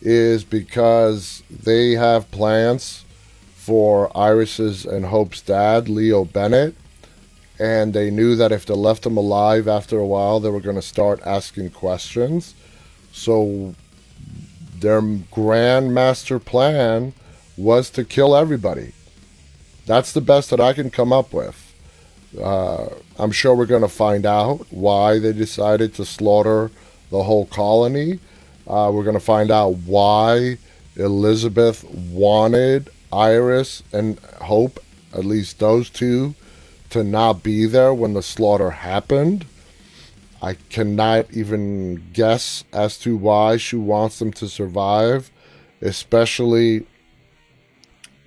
[0.00, 3.04] is because they have plans
[3.54, 6.74] for Iris's and Hope's dad, Leo Bennett,
[7.58, 10.76] and they knew that if they left him alive after a while, they were going
[10.76, 12.54] to start asking questions.
[13.12, 13.74] So
[14.78, 17.14] their grand master plan
[17.56, 18.92] was to kill everybody.
[19.86, 21.63] That's the best that I can come up with.
[22.40, 26.70] Uh, I'm sure we're going to find out why they decided to slaughter
[27.10, 28.18] the whole colony.
[28.66, 30.58] Uh, we're going to find out why
[30.96, 36.34] Elizabeth wanted Iris and Hope, at least those two,
[36.90, 39.46] to not be there when the slaughter happened.
[40.42, 45.30] I cannot even guess as to why she wants them to survive,
[45.80, 46.86] especially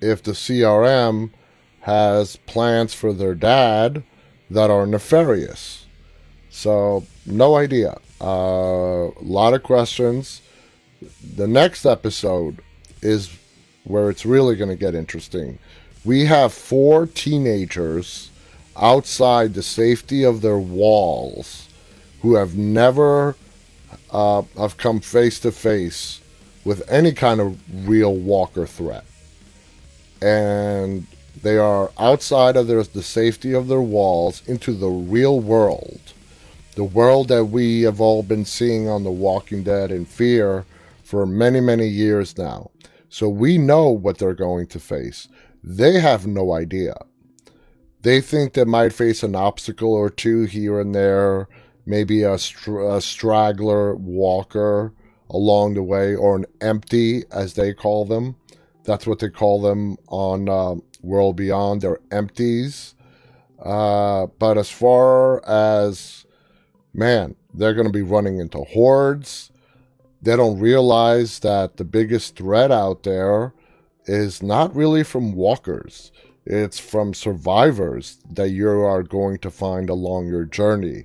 [0.00, 1.30] if the CRM
[1.88, 4.02] has plans for their dad
[4.50, 5.86] that are nefarious.
[6.50, 7.96] So, no idea.
[8.20, 10.42] A uh, lot of questions.
[11.34, 12.58] The next episode
[13.00, 13.34] is
[13.84, 15.58] where it's really going to get interesting.
[16.04, 18.30] We have four teenagers
[18.76, 21.70] outside the safety of their walls
[22.20, 23.34] who have never
[24.10, 26.20] uh, have come face to face
[26.66, 29.06] with any kind of real walker threat.
[30.20, 31.06] And
[31.42, 36.00] they are outside of their, the safety of their walls into the real world.
[36.74, 40.64] The world that we have all been seeing on The Walking Dead in fear
[41.02, 42.70] for many, many years now.
[43.08, 45.28] So we know what they're going to face.
[45.64, 46.94] They have no idea
[48.02, 51.48] they think they might face an obstacle or two here and there,
[51.84, 54.92] maybe a, str- a straggler walker
[55.30, 58.36] along the way, or an empty, as they call them.
[58.84, 61.80] That's what they call them on uh, World Beyond.
[61.80, 62.94] They're empties.
[63.58, 66.26] Uh, but as far as,
[66.94, 69.50] man, they're going to be running into hordes.
[70.22, 73.54] They don't realize that the biggest threat out there
[74.06, 76.12] is not really from walkers
[76.50, 81.04] it's from survivors that you are going to find along your journey.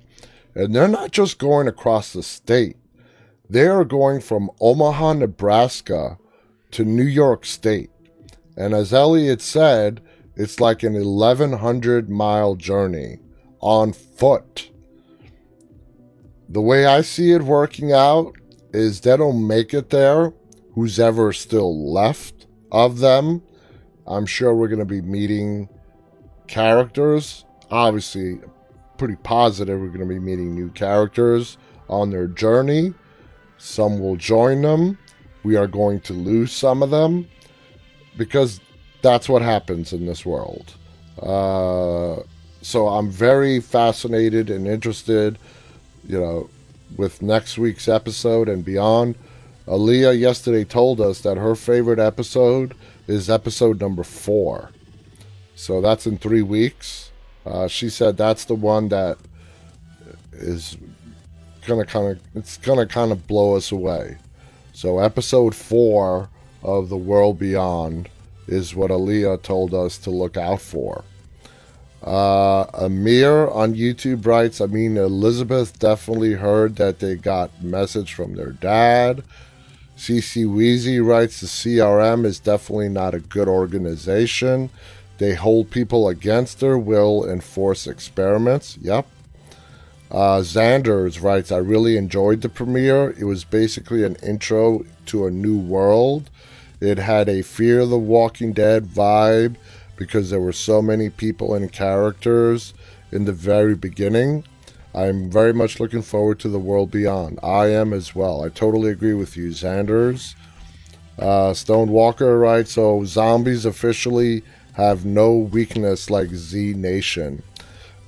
[0.56, 2.78] And they're not just going across the state,
[3.50, 6.18] they are going from Omaha, Nebraska
[6.72, 7.90] to New York State.
[8.56, 10.02] And as Elliot said,
[10.36, 13.20] it's like an 1100 mile journey
[13.60, 14.70] on foot.
[16.50, 18.36] The way I see it working out
[18.74, 20.34] is they don't make it there,
[20.74, 23.44] who's ever still left of them
[24.06, 25.70] I'm sure we're going to be meeting
[26.48, 27.46] characters.
[27.72, 28.40] Obviously,
[28.98, 31.58] pretty positive we're going to be meeting new characters
[31.90, 32.94] on their journey.
[33.58, 34.98] Some will join them,
[35.44, 37.28] we are going to lose some of them
[38.18, 38.60] because
[39.02, 40.74] that's what happens in this world.
[41.22, 42.24] Uh,
[42.62, 45.38] so I'm very fascinated and interested,
[46.08, 46.50] you know,
[46.96, 49.16] with next week's episode and beyond.
[49.68, 52.76] Aaliyah yesterday told us that her favorite episode
[53.08, 54.72] is episode number four.
[55.56, 57.12] So that's in three weeks.
[57.46, 59.18] Uh, she said that's the one that
[60.32, 60.78] is
[61.66, 64.18] gonna kind of it's gonna kind of blow us away.
[64.74, 66.30] So episode four
[66.64, 68.10] of the world beyond
[68.48, 71.04] is what Aaliyah told us to look out for.
[72.04, 78.36] Uh, Amir on YouTube writes, I mean, Elizabeth definitely heard that they got message from
[78.36, 79.24] their dad.
[79.96, 84.70] CC Weezy writes, the CRM is definitely not a good organization.
[85.18, 88.78] They hold people against their will and force experiments.
[88.82, 89.08] Yep.
[90.12, 90.44] Uh,
[91.22, 93.12] writes, I really enjoyed the premiere.
[93.12, 96.30] It was basically an intro to a new world.
[96.84, 99.56] It had a Fear the Walking Dead vibe
[99.96, 102.74] because there were so many people and characters
[103.10, 104.44] in the very beginning.
[104.94, 107.40] I'm very much looking forward to the world beyond.
[107.42, 108.44] I am as well.
[108.44, 110.36] I totally agree with you, Xanders.
[111.18, 114.44] Uh, Stone Walker writes, so zombies officially
[114.74, 117.44] have no weakness like Z Nation.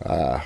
[0.06, 0.42] Uh,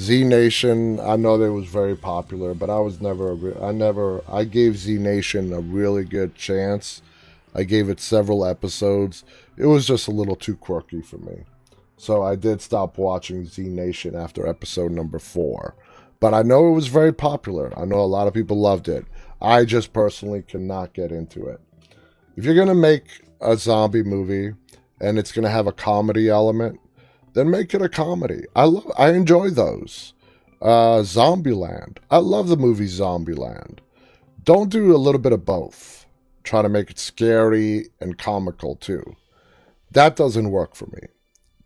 [0.00, 4.44] Z Nation, I know that was very popular, but I was never, I never, I
[4.44, 7.02] gave Z Nation a really good chance.
[7.56, 9.24] I gave it several episodes.
[9.56, 11.44] It was just a little too quirky for me.
[11.96, 15.74] So I did stop watching Z Nation after episode number four.
[16.20, 17.72] But I know it was very popular.
[17.78, 19.06] I know a lot of people loved it.
[19.40, 21.60] I just personally cannot get into it.
[22.36, 24.54] If you're going to make a zombie movie
[25.00, 26.78] and it's going to have a comedy element,
[27.32, 28.44] then make it a comedy.
[28.54, 30.12] I love I enjoy those.
[30.60, 31.98] Uh Zombieland.
[32.10, 33.78] I love the movie Zombieland.
[34.42, 36.05] Don't do a little bit of both
[36.46, 39.16] try to make it scary and comical too.
[39.90, 41.08] That doesn't work for me.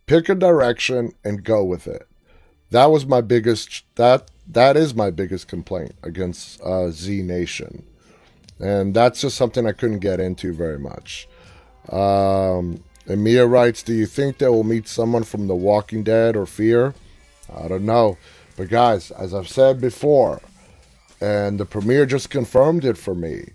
[0.06, 2.08] Pick a direction and go with it.
[2.70, 7.84] That was my biggest that that is my biggest complaint against uh, Z Nation,
[8.58, 11.28] and that's just something I couldn't get into very much.
[11.88, 16.46] Um, Mia writes, "Do you think they will meet someone from The Walking Dead or
[16.46, 16.94] Fear?"
[17.52, 18.18] I don't know,
[18.56, 20.40] but guys, as I've said before,
[21.20, 23.50] and the premiere just confirmed it for me.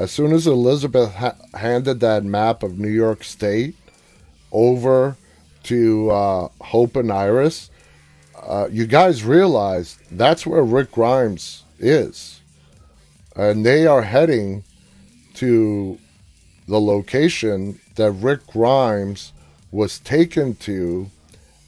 [0.00, 3.76] As soon as Elizabeth ha- handed that map of New York State
[4.50, 5.18] over
[5.64, 7.70] to uh, Hope and Iris,
[8.42, 12.40] uh, you guys realize that's where Rick Grimes is.
[13.36, 14.64] And they are heading
[15.34, 15.98] to
[16.66, 19.34] the location that Rick Grimes
[19.70, 21.10] was taken to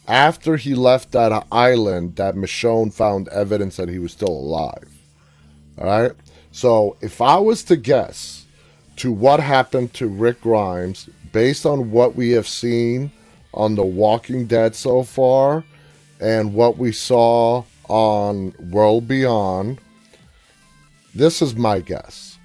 [0.09, 4.89] after he left that island that Michonne found evidence that he was still alive.
[5.77, 6.13] All right?
[6.53, 8.45] So if I was to guess
[8.97, 13.11] to what happened to Rick Grimes based on what we have seen
[13.55, 15.65] on The Walking Dead so far
[16.21, 19.81] and what we saw on World Beyond,
[21.15, 22.39] this is my guess.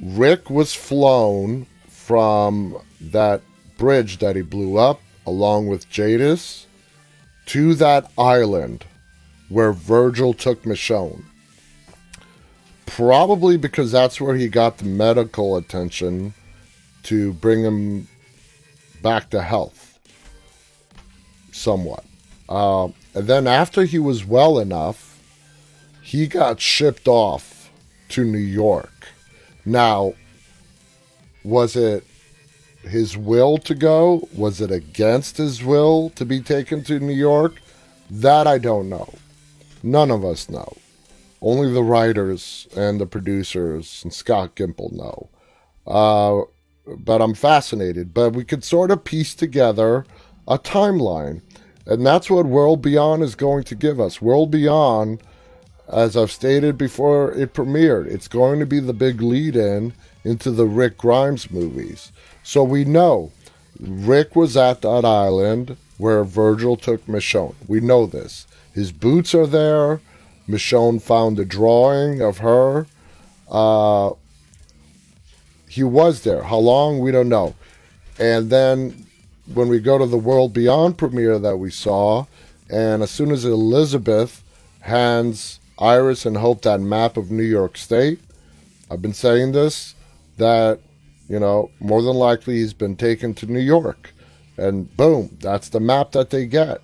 [0.00, 3.40] Rick was flown from that
[3.78, 6.66] bridge that he blew up along with Jadis
[7.46, 8.84] to that island
[9.48, 11.24] where Virgil took Michonne.
[12.86, 16.34] Probably because that's where he got the medical attention
[17.04, 18.08] to bring him
[19.02, 19.98] back to health
[21.52, 22.04] somewhat.
[22.48, 25.20] Uh, and then after he was well enough,
[26.02, 27.70] he got shipped off
[28.10, 29.08] to New York.
[29.64, 30.14] Now,
[31.42, 32.04] was it
[32.82, 34.28] his will to go?
[34.34, 37.60] Was it against his will to be taken to New York?
[38.10, 39.14] That I don't know.
[39.82, 40.76] None of us know.
[41.44, 45.28] Only the writers and the producers and Scott Gimple know.
[45.86, 46.46] Uh,
[46.86, 48.14] but I'm fascinated.
[48.14, 50.06] But we could sort of piece together
[50.48, 51.42] a timeline.
[51.84, 54.22] And that's what World Beyond is going to give us.
[54.22, 55.22] World Beyond,
[55.86, 59.92] as I've stated before it premiered, it's going to be the big lead in
[60.24, 62.10] into the Rick Grimes movies.
[62.42, 63.32] So we know
[63.78, 67.54] Rick was at that island where Virgil took Michonne.
[67.68, 68.46] We know this.
[68.72, 70.00] His boots are there.
[70.48, 72.86] Michonne found a drawing of her.
[73.50, 74.12] Uh,
[75.68, 76.44] he was there.
[76.44, 77.00] How long?
[77.00, 77.54] We don't know.
[78.18, 79.06] And then
[79.52, 82.26] when we go to the World Beyond premiere that we saw,
[82.70, 84.42] and as soon as Elizabeth
[84.80, 88.20] hands Iris and Hope that map of New York State,
[88.90, 89.94] I've been saying this,
[90.36, 90.80] that,
[91.28, 94.12] you know, more than likely he's been taken to New York.
[94.56, 96.80] And boom, that's the map that they get.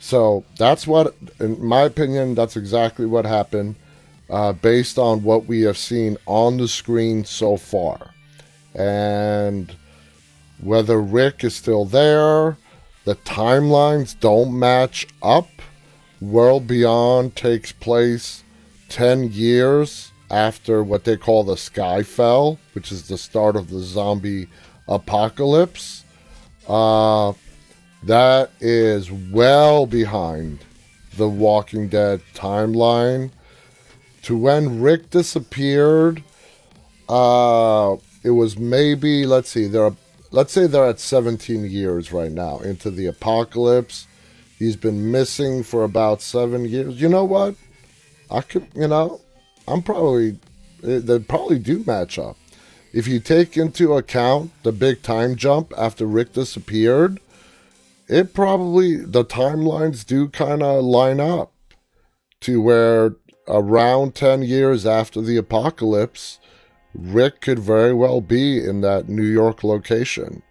[0.00, 3.76] So that's what, in my opinion, that's exactly what happened.
[4.30, 8.14] uh, based on what we have seen on the screen so far.
[8.74, 9.74] And
[10.60, 12.56] whether Rick is still there,
[13.04, 15.48] the timelines don't match up.
[16.20, 18.44] World Beyond takes place
[18.90, 23.80] 10 years after what they call the Sky Fell, which is the start of the
[23.80, 24.46] zombie
[24.86, 26.04] apocalypse.
[26.68, 27.32] Uh,
[28.02, 30.64] that is well behind
[31.16, 33.30] the Walking Dead timeline.
[34.22, 36.22] To when Rick disappeared,
[37.08, 39.94] uh, it was maybe let's see, they're
[40.30, 44.06] let's say they're at 17 years right now into the apocalypse.
[44.58, 47.00] He's been missing for about seven years.
[47.00, 47.54] You know what?
[48.30, 49.20] I could, you know,
[49.66, 50.38] I'm probably
[50.82, 52.36] they probably do match up.
[52.92, 57.20] If you take into account the big time jump after Rick disappeared,
[58.10, 61.52] it probably the timelines do kind of line up
[62.40, 63.14] to where
[63.46, 66.40] around 10 years after the apocalypse,
[66.92, 70.42] Rick could very well be in that New York location.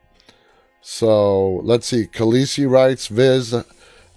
[0.82, 2.08] So let's see.
[2.08, 3.54] Khaleesi writes, Viz,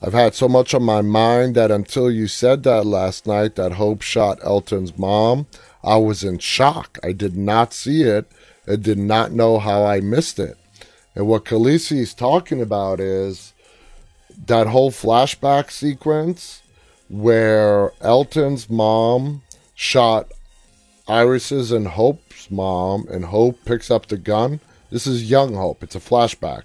[0.01, 3.73] I've had so much on my mind that until you said that last night that
[3.73, 5.47] Hope shot Elton's mom,
[5.83, 6.99] I was in shock.
[7.03, 8.31] I did not see it
[8.67, 10.57] and did not know how I missed it.
[11.15, 13.53] And what Khaleesi is talking about is
[14.47, 16.63] that whole flashback sequence
[17.09, 19.43] where Elton's mom
[19.75, 20.33] shot
[21.09, 24.61] Iris's and Hope's mom, and Hope picks up the gun.
[24.91, 25.83] This is young Hope.
[25.83, 26.63] It's a flashback.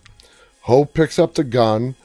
[0.62, 1.96] Hope picks up the gun,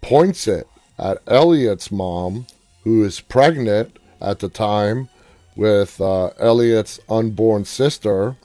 [0.00, 0.66] points it
[0.98, 2.46] at Elliot's mom,
[2.84, 5.08] who is pregnant at the time
[5.56, 8.36] with uh, Elliot's unborn sister,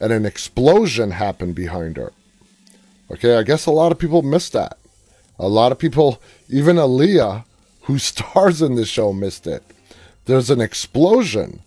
[0.00, 2.12] and an explosion happened behind her.
[3.10, 4.78] Okay, I guess a lot of people missed that.
[5.38, 7.44] A lot of people, even Aaliyah,
[7.82, 9.62] who stars in the show, missed it.
[10.24, 11.62] There's an explosion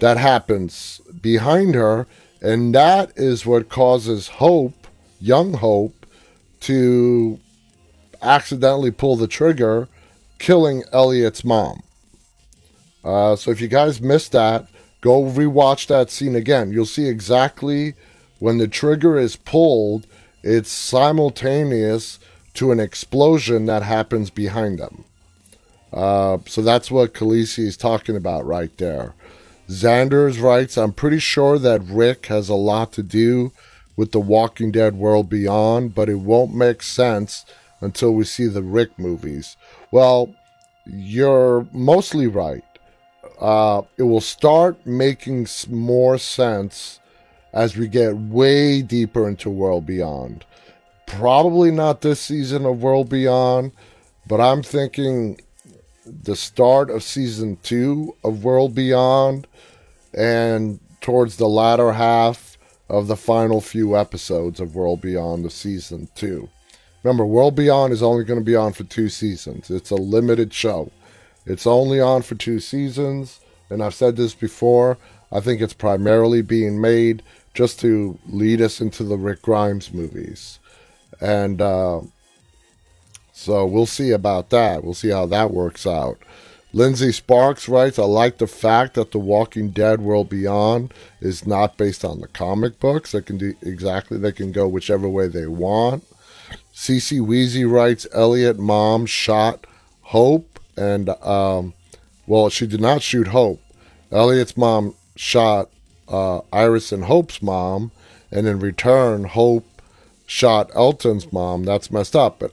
[0.00, 2.06] that happens behind her,
[2.42, 4.86] and that is what causes Hope,
[5.20, 6.06] young Hope,
[6.60, 7.40] to
[8.20, 9.88] accidentally pull the trigger,
[10.38, 11.82] killing Elliot's mom.
[13.04, 14.66] Uh, so if you guys missed that,
[15.00, 16.72] go rewatch that scene again.
[16.72, 17.94] You'll see exactly
[18.38, 20.06] when the trigger is pulled,
[20.44, 22.18] it's simultaneous
[22.52, 25.04] to an explosion that happens behind them.
[25.90, 29.14] Uh, so that's what Khaleesi is talking about right there.
[29.68, 33.52] Xanders writes, I'm pretty sure that Rick has a lot to do
[33.96, 37.46] with the Walking Dead world beyond, but it won't make sense
[37.80, 39.56] until we see the Rick movies.
[39.90, 40.34] Well,
[40.84, 42.64] you're mostly right.
[43.40, 47.00] Uh, it will start making more sense
[47.54, 50.44] as we get way deeper into World Beyond.
[51.06, 53.72] Probably not this season of World Beyond,
[54.26, 55.40] but I'm thinking
[56.04, 59.46] the start of season two of World Beyond
[60.12, 66.08] and towards the latter half of the final few episodes of World Beyond the season
[66.14, 66.48] two.
[67.02, 69.70] Remember, World Beyond is only going to be on for two seasons.
[69.70, 70.90] It's a limited show.
[71.46, 73.40] It's only on for two seasons,
[73.70, 74.98] and I've said this before.
[75.30, 77.22] I think it's primarily being made
[77.54, 80.58] just to lead us into the Rick Grimes movies.
[81.20, 82.00] And uh,
[83.32, 84.84] so we'll see about that.
[84.84, 86.18] We'll see how that works out.
[86.72, 91.76] Lindsay Sparks writes, I like the fact that The Walking Dead World Beyond is not
[91.76, 93.12] based on the comic books.
[93.12, 96.04] They can do exactly, they can go whichever way they want.
[96.74, 99.68] CC Weezy writes, Elliot mom shot
[100.02, 101.74] Hope, and, um,
[102.26, 103.60] well, she did not shoot Hope.
[104.10, 105.70] Elliot's mom shot
[106.08, 107.90] uh, Iris and Hope's mom,
[108.30, 109.66] and in return, Hope
[110.26, 111.64] shot Elton's mom.
[111.64, 112.38] That's messed up.
[112.38, 112.52] But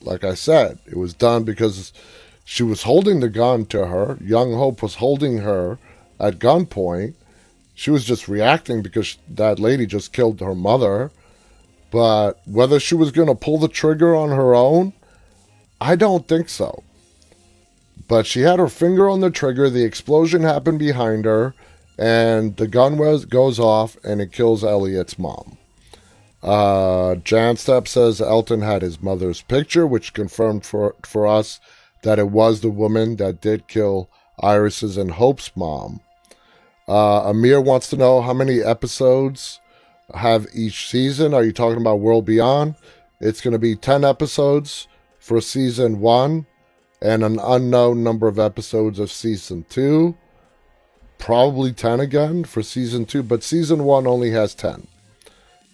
[0.00, 1.92] like I said, it was done because
[2.44, 4.18] she was holding the gun to her.
[4.20, 5.78] Young Hope was holding her
[6.18, 7.14] at gunpoint.
[7.74, 11.10] She was just reacting because that lady just killed her mother.
[11.90, 14.92] But whether she was going to pull the trigger on her own,
[15.80, 16.82] I don't think so.
[18.08, 19.68] But she had her finger on the trigger.
[19.68, 21.54] The explosion happened behind her,
[21.98, 25.58] and the gun was, goes off, and it kills Elliot's mom.
[26.42, 31.60] Uh, Jan Step says Elton had his mother's picture, which confirmed for for us
[32.02, 36.00] that it was the woman that did kill Iris's and Hope's mom.
[36.88, 39.60] Uh, Amir wants to know how many episodes
[40.14, 41.32] have each season.
[41.32, 42.74] Are you talking about World Beyond?
[43.20, 44.88] It's going to be 10 episodes
[45.20, 46.46] for season one
[47.00, 50.16] and an unknown number of episodes of season two.
[51.22, 54.88] Probably 10 again for season two, but season one only has 10.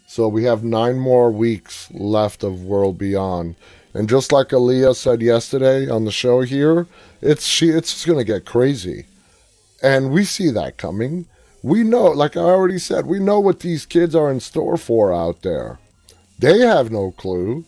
[0.06, 3.54] So we have nine more weeks left of World Beyond.
[3.94, 6.86] And just like Aaliyah said yesterday on the show here,
[7.22, 9.06] it's she it's just gonna get crazy.
[9.82, 11.24] And we see that coming.
[11.62, 15.14] We know, like I already said, we know what these kids are in store for
[15.14, 15.78] out there.
[16.38, 17.64] They have no clue.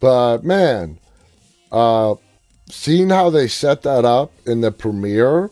[0.00, 0.98] But man,
[1.70, 2.14] uh,
[2.70, 5.50] seeing how they set that up in the premiere,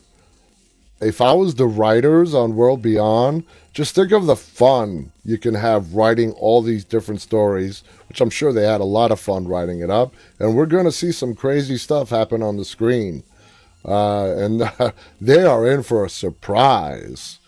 [1.01, 5.55] if I was the writers on World Beyond, just think of the fun you can
[5.55, 9.47] have writing all these different stories, which I'm sure they had a lot of fun
[9.47, 10.15] writing it up.
[10.39, 13.23] And we're going to see some crazy stuff happen on the screen.
[13.85, 17.39] Uh, and uh, they are in for a surprise.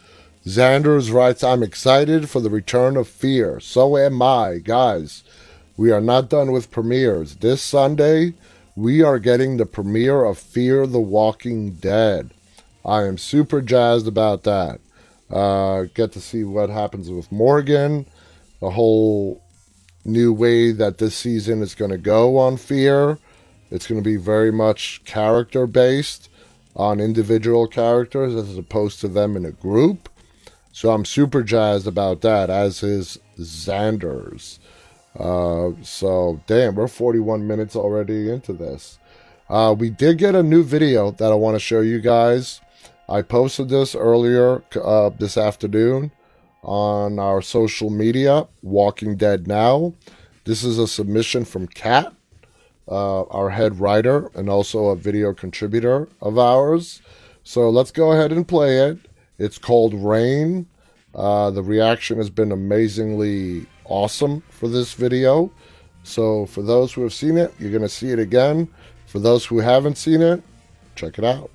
[0.45, 3.61] Xanders writes, I'm excited for the return of fear.
[3.61, 4.59] So am I.
[4.63, 5.25] Guys,
[5.77, 7.37] we are not done with premieres.
[7.37, 8.35] This Sunday,
[8.77, 12.31] we are getting the premiere of Fear the Walking Dead.
[12.89, 14.80] I am super jazzed about that.
[15.30, 18.07] Uh, get to see what happens with Morgan,
[18.61, 19.43] the whole
[20.07, 23.18] new way that this season is going to go on Fear.
[23.70, 26.30] It's going to be very much character based
[26.74, 30.09] on individual characters as opposed to them in a group.
[30.72, 34.61] So I'm super jazzed about that, as is Xanders.
[35.18, 38.99] Uh, so, damn, we're 41 minutes already into this.
[39.51, 42.62] Uh, we did get a new video that I want to show you guys.
[43.11, 46.11] I posted this earlier uh, this afternoon
[46.63, 49.95] on our social media, Walking Dead Now.
[50.45, 52.13] This is a submission from Kat,
[52.87, 57.01] uh, our head writer and also a video contributor of ours.
[57.45, 58.99] So let's go ahead and play it.
[59.39, 60.67] It's called Rain.
[61.15, 65.51] Uh, the reaction has been amazingly awesome for this video.
[66.03, 68.69] So for those who have seen it, you're going to see it again.
[69.07, 70.43] For those who haven't seen it,
[70.95, 71.51] check it out.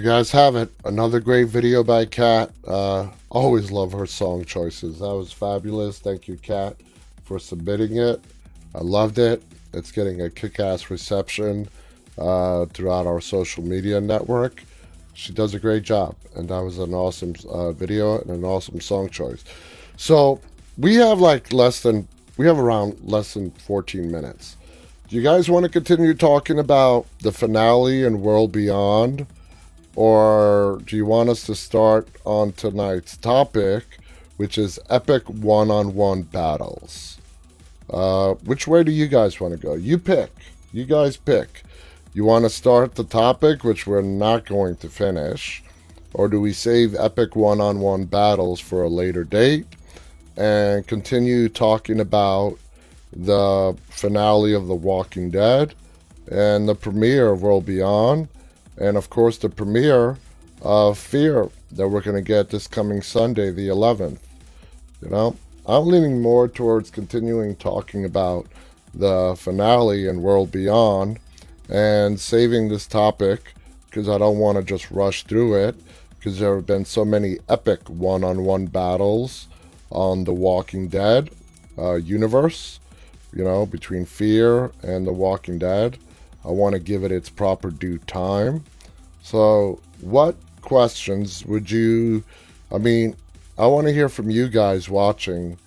[0.00, 0.72] You guys have it.
[0.86, 2.50] Another great video by Kat.
[2.66, 5.00] Uh, always love her song choices.
[5.00, 5.98] That was fabulous.
[5.98, 6.76] Thank you, Kat,
[7.22, 8.24] for submitting it.
[8.74, 9.42] I loved it.
[9.74, 11.68] It's getting a kick ass reception
[12.16, 14.64] uh, throughout our social media network.
[15.12, 18.80] She does a great job, and that was an awesome uh, video and an awesome
[18.80, 19.44] song choice.
[19.98, 20.40] So
[20.78, 24.56] we have like less than we have around less than 14 minutes.
[25.08, 29.26] Do you guys want to continue talking about the finale and World Beyond?
[29.96, 33.84] Or do you want us to start on tonight's topic,
[34.36, 37.18] which is epic one on one battles?
[37.92, 39.74] Uh, which way do you guys want to go?
[39.74, 40.30] You pick.
[40.72, 41.64] You guys pick.
[42.14, 45.62] You want to start the topic, which we're not going to finish?
[46.14, 49.66] Or do we save epic one on one battles for a later date
[50.36, 52.58] and continue talking about
[53.12, 55.74] the finale of The Walking Dead
[56.30, 58.28] and the premiere of World Beyond?
[58.80, 60.18] And of course the premiere
[60.62, 64.18] of Fear that we're going to get this coming Sunday, the 11th.
[65.00, 68.46] You know, I'm leaning more towards continuing talking about
[68.92, 71.18] the finale and World Beyond
[71.68, 73.54] and saving this topic
[73.86, 75.76] because I don't want to just rush through it
[76.18, 79.48] because there have been so many epic one on one battles
[79.90, 81.30] on the Walking Dead
[81.78, 82.80] uh, universe,
[83.32, 85.98] you know, between Fear and the Walking Dead.
[86.44, 88.64] I want to give it its proper due time.
[89.22, 92.24] So, what questions would you?
[92.72, 93.16] I mean,
[93.58, 95.58] I want to hear from you guys watching.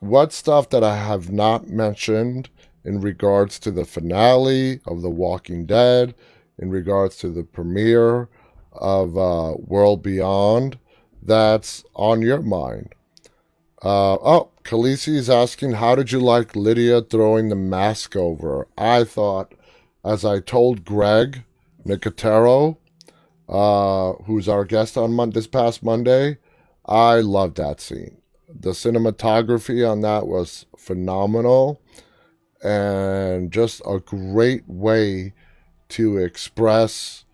[0.00, 2.48] What stuff that I have not mentioned
[2.84, 6.14] in regards to the finale of The Walking Dead,
[6.58, 8.28] in regards to the premiere
[8.72, 10.78] of uh, World Beyond,
[11.22, 12.94] that's on your mind?
[13.82, 18.66] Uh, oh, Khaleesi is asking, how did you like Lydia throwing the mask over?
[18.76, 19.54] I thought
[20.08, 21.44] as I told Greg
[21.84, 22.78] Nicotero,
[23.46, 26.38] uh, who's our guest on Mon- this past Monday,
[26.86, 28.16] I loved that scene.
[28.48, 31.82] The cinematography on that was phenomenal
[32.64, 35.34] and just a great way
[35.90, 37.26] to express,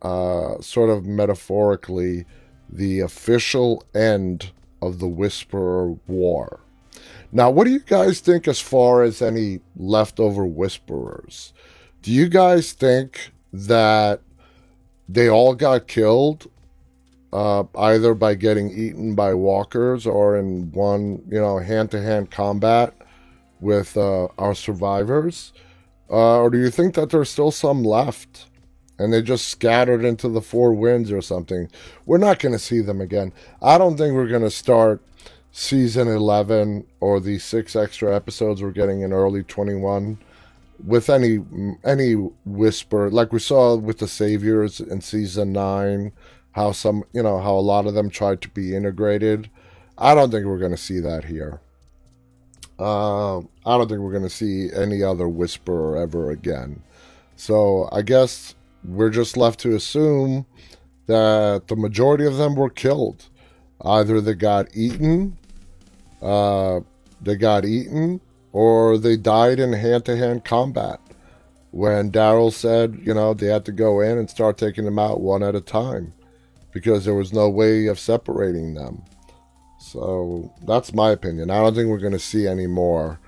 [0.00, 2.24] uh, sort of metaphorically,
[2.70, 6.60] the official end of the Whisperer War.
[7.30, 11.52] Now, what do you guys think as far as any leftover Whisperers?
[12.06, 14.20] Do you guys think that
[15.08, 16.48] they all got killed
[17.32, 22.30] uh, either by getting eaten by walkers or in one, you know, hand to hand
[22.30, 22.94] combat
[23.58, 25.52] with uh, our survivors?
[26.08, 28.46] Uh, or do you think that there's still some left
[29.00, 31.68] and they just scattered into the four winds or something?
[32.04, 33.32] We're not going to see them again.
[33.60, 35.02] I don't think we're going to start
[35.50, 40.18] season 11 or the six extra episodes we're getting in early 21
[40.84, 41.38] with any
[41.84, 42.12] any
[42.44, 46.12] whisper like we saw with the saviors in season 9
[46.56, 49.50] how some you know how a lot of them tried to be integrated.
[49.98, 51.60] I don't think we're going to see that here.
[52.78, 56.82] Uh, i don't think we're going to see any other whisperer ever again.
[57.36, 58.54] So i guess
[58.84, 60.46] we're just left to assume
[61.06, 63.28] that the majority of them were killed.
[63.82, 65.38] Either they got eaten
[66.22, 66.80] uh,
[67.20, 68.20] they got eaten
[68.56, 70.98] or they died in hand to hand combat.
[71.72, 75.20] When Daryl said, you know, they had to go in and start taking them out
[75.20, 76.14] one at a time
[76.72, 79.02] because there was no way of separating them.
[79.78, 81.50] So that's my opinion.
[81.50, 83.20] I don't think we're going to see any more.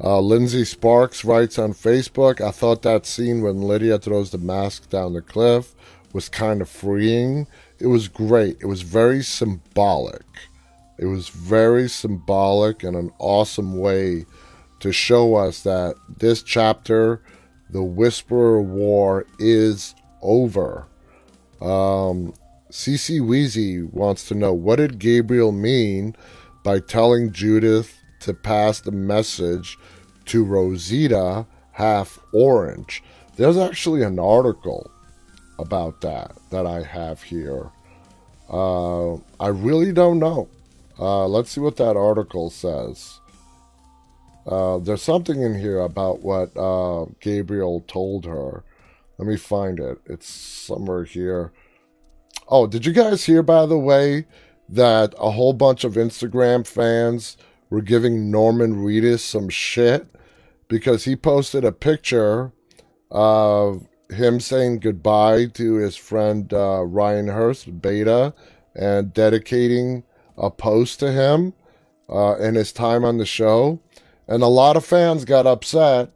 [0.00, 4.90] Uh, Lindsay Sparks writes on Facebook I thought that scene when Lydia throws the mask
[4.90, 5.74] down the cliff
[6.12, 7.48] was kind of freeing.
[7.80, 8.58] It was great.
[8.60, 10.22] It was very symbolic.
[11.00, 14.24] It was very symbolic and an awesome way
[14.80, 17.22] to show us that this chapter,
[17.70, 20.86] the Whisperer War, is over.
[21.60, 22.34] Um,
[22.70, 26.14] CC Weezy wants to know what did Gabriel mean
[26.64, 29.76] by telling Judith to pass the message
[30.26, 33.02] to Rosita half orange?
[33.36, 34.90] There's actually an article
[35.58, 37.70] about that that I have here.
[38.50, 40.48] Uh, I really don't know.
[40.98, 43.17] Uh, let's see what that article says.
[44.48, 48.64] Uh, there's something in here about what uh, Gabriel told her.
[49.18, 49.98] Let me find it.
[50.06, 51.52] It's somewhere here.
[52.48, 54.24] Oh, did you guys hear, by the way,
[54.68, 57.36] that a whole bunch of Instagram fans
[57.68, 60.06] were giving Norman Reedus some shit
[60.68, 62.52] because he posted a picture
[63.10, 68.32] of him saying goodbye to his friend uh, Ryan Hurst, Beta,
[68.74, 70.04] and dedicating
[70.38, 71.52] a post to him
[72.08, 73.80] uh, in his time on the show.
[74.28, 76.12] And a lot of fans got upset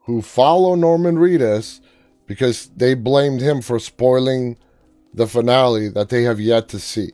[0.00, 1.80] who follow Norman Reedus
[2.26, 4.56] because they blamed him for spoiling
[5.14, 7.12] the finale that they have yet to see.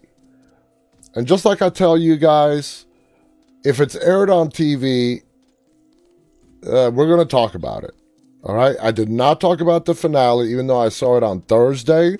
[1.14, 2.86] And just like I tell you guys,
[3.64, 5.22] if it's aired on TV,
[6.66, 7.94] uh, we're going to talk about it.
[8.42, 8.76] All right.
[8.82, 12.16] I did not talk about the finale, even though I saw it on Thursday.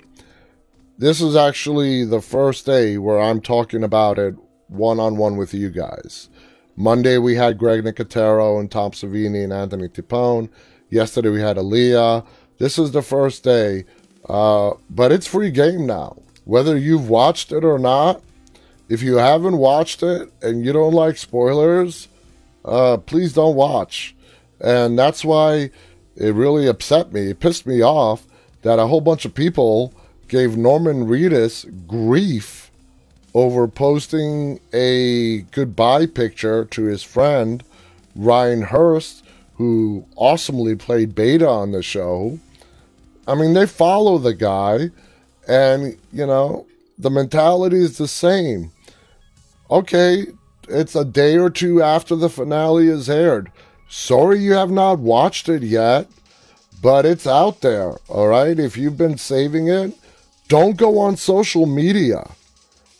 [0.97, 4.35] This is actually the first day where I'm talking about it
[4.67, 6.29] one on one with you guys.
[6.75, 10.49] Monday we had Greg Nicotero and Tom Savini and Anthony Tipone.
[10.89, 12.25] Yesterday we had Aaliyah.
[12.57, 13.85] This is the first day,
[14.27, 16.17] uh, but it's free game now.
[16.45, 18.21] Whether you've watched it or not,
[18.89, 22.07] if you haven't watched it and you don't like spoilers,
[22.65, 24.15] uh, please don't watch.
[24.59, 25.71] And that's why
[26.15, 27.29] it really upset me.
[27.29, 28.25] It pissed me off
[28.61, 29.93] that a whole bunch of people
[30.27, 32.62] gave Norman Reedus grief
[33.33, 37.63] over posting a goodbye picture to his friend
[38.15, 39.23] Ryan Hurst,
[39.55, 42.39] who awesomely played Beta on the show.
[43.27, 44.89] I mean, they follow the guy,
[45.47, 46.65] and you know,
[46.97, 48.71] the mentality is the same.
[49.69, 50.27] Okay,
[50.67, 53.51] it's a day or two after the finale is aired.
[53.89, 56.07] Sorry you have not watched it yet,
[56.81, 58.59] but it's out there, all right?
[58.59, 59.97] If you've been saving it,
[60.47, 62.29] don't go on social media.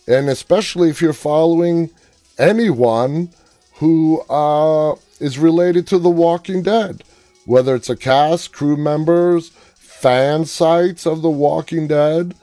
[0.07, 1.89] And especially if you're following
[2.37, 3.29] anyone
[3.75, 7.03] who uh, is related to The Walking Dead,
[7.45, 12.35] whether it's a cast, crew members, fan sites of The Walking Dead.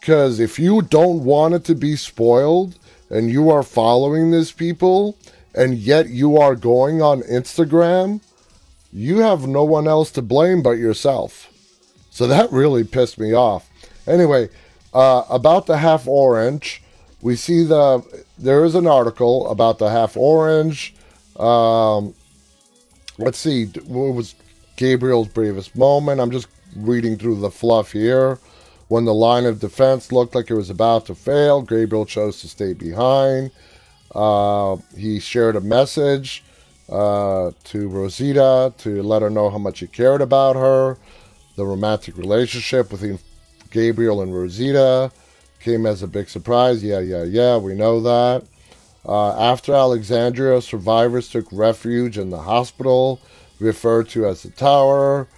[0.00, 2.78] Because if you don't want it to be spoiled
[3.10, 5.16] and you are following these people
[5.54, 8.20] and yet you are going on Instagram,
[8.92, 11.52] you have no one else to blame but yourself.
[12.10, 13.68] So that really pissed me off.
[14.06, 14.48] Anyway,
[14.94, 16.82] uh, about the half orange,
[17.22, 20.94] we see the there is an article about the half orange.
[21.38, 22.14] Um,
[23.18, 24.34] let's see, what was
[24.76, 26.20] Gabriel's bravest moment?
[26.20, 28.38] I'm just reading through the fluff here.
[28.88, 32.48] When the line of defense looked like it was about to fail, Gabriel chose to
[32.48, 33.50] stay behind.
[34.14, 36.42] Uh, he shared a message
[36.88, 40.96] uh, to Rosita to let her know how much he cared about her.
[41.56, 43.18] The romantic relationship between
[43.70, 45.12] Gabriel and Rosita
[45.68, 46.82] came as a big surprise.
[46.82, 48.42] Yeah, yeah, yeah, we know that.
[49.06, 53.20] Uh, after Alexandria, survivors took refuge in the hospital,
[53.60, 55.28] referred to as the Tower.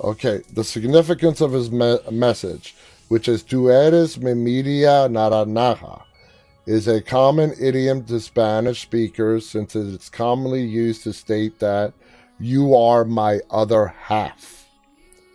[0.00, 2.74] Okay, the significance of his me- message,
[3.08, 6.02] which is Tu eres mi media naranja,
[6.64, 11.92] is a common idiom to Spanish speakers since it's commonly used to state that
[12.40, 14.68] you are my other half.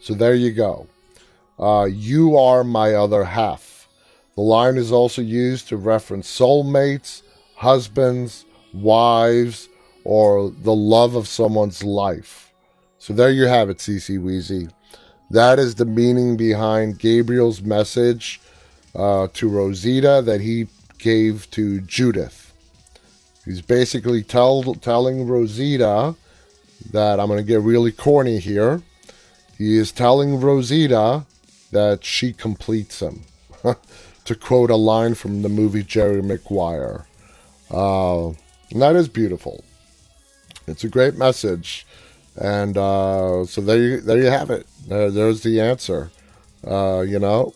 [0.01, 0.87] So there you go.
[1.59, 3.70] Uh, you are my other half.
[4.35, 7.21] The line is also used to reference soulmates,
[7.55, 9.67] husbands, wives,
[10.03, 12.51] or the love of someone's life.
[12.97, 14.71] So there you have it, CC Weezy.
[15.29, 18.41] That is the meaning behind Gabriel's message
[18.95, 20.67] uh, to Rosita that he
[20.97, 22.53] gave to Judith.
[23.45, 26.15] He's basically tell, telling Rosita
[26.91, 28.81] that I'm going to get really corny here.
[29.57, 31.25] He is telling Rosita
[31.71, 33.23] that she completes him.
[34.31, 37.05] to quote a line from the movie Jerry Maguire.
[37.69, 39.63] Uh, and that is beautiful.
[40.67, 41.85] It's a great message.
[42.37, 44.65] And uh, so there you there you have it.
[44.87, 46.11] There, there's the answer.
[46.65, 47.53] Uh, you know,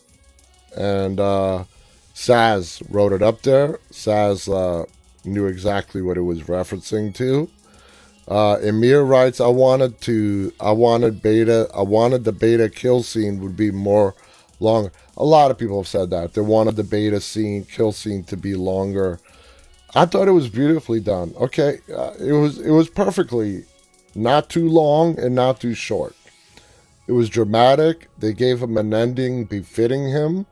[0.76, 1.64] and uh,
[2.14, 3.78] Saz wrote it up there.
[3.90, 4.84] Saz uh,
[5.24, 7.48] knew exactly what it was referencing to.
[8.28, 13.40] Uh, Emir writes, "I wanted to, I wanted beta, I wanted the beta kill scene
[13.40, 14.14] would be more
[14.60, 14.90] long.
[15.16, 18.36] A lot of people have said that they wanted the beta scene, kill scene to
[18.36, 19.18] be longer.
[19.94, 21.32] I thought it was beautifully done.
[21.40, 23.64] Okay, uh, it was, it was perfectly
[24.14, 26.14] not too long and not too short.
[27.06, 28.08] It was dramatic.
[28.18, 30.46] They gave him an ending befitting him.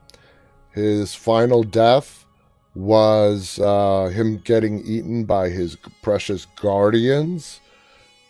[0.71, 2.25] His final death
[2.73, 7.61] was uh, him getting eaten by his precious guardians.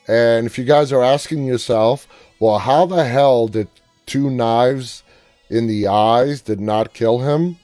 [0.07, 2.07] And if you guys are asking yourself,
[2.39, 3.67] well, how the hell did
[4.05, 5.03] two knives
[5.49, 7.57] in the eyes did not kill him?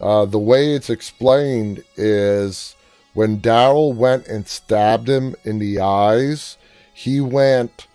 [0.00, 2.76] Uh, the way it's explained is
[3.14, 6.56] when Daryl went and stabbed him in the eyes,
[6.94, 7.86] he went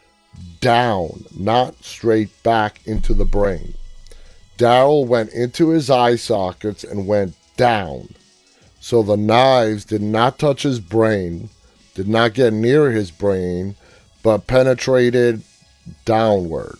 [0.60, 3.76] down, not straight back into the brain.
[4.58, 8.10] Daryl went into his eye sockets and went down.
[8.80, 11.50] So the knives did not touch his brain,
[11.96, 13.76] did not get near his brain,
[14.24, 15.44] but penetrated
[16.06, 16.80] downward.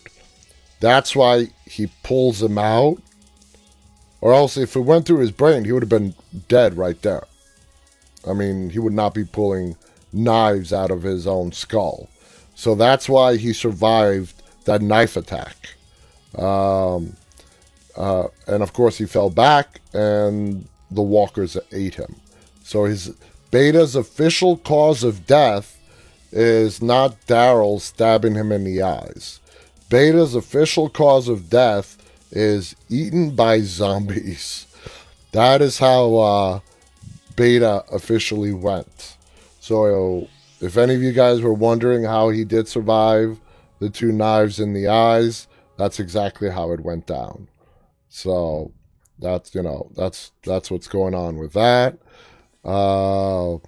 [0.80, 2.98] That's why he pulls him out.
[4.20, 6.14] Or else, if it went through his brain, he would have been
[6.48, 7.24] dead right there.
[8.26, 9.76] I mean, he would not be pulling
[10.12, 12.08] knives out of his own skull.
[12.54, 15.76] So that's why he survived that knife attack.
[16.38, 17.16] Um,
[17.96, 22.16] Uh, and of course, he fell back, and the walkers ate him.
[22.64, 23.12] So his
[23.52, 25.78] Beta's official cause of death
[26.32, 29.38] is not Daryl stabbing him in the eyes.
[29.88, 31.98] Beta's official cause of death
[32.30, 34.66] is eaten by zombies.
[35.32, 36.60] That is how uh,
[37.36, 39.16] Beta officially went.
[39.60, 40.28] So,
[40.60, 43.40] if any of you guys were wondering how he did survive
[43.80, 47.48] the two knives in the eyes, that's exactly how it went down.
[48.08, 48.72] So,
[49.18, 51.98] that's you know that's that's what's going on with that.
[52.64, 53.58] Uh,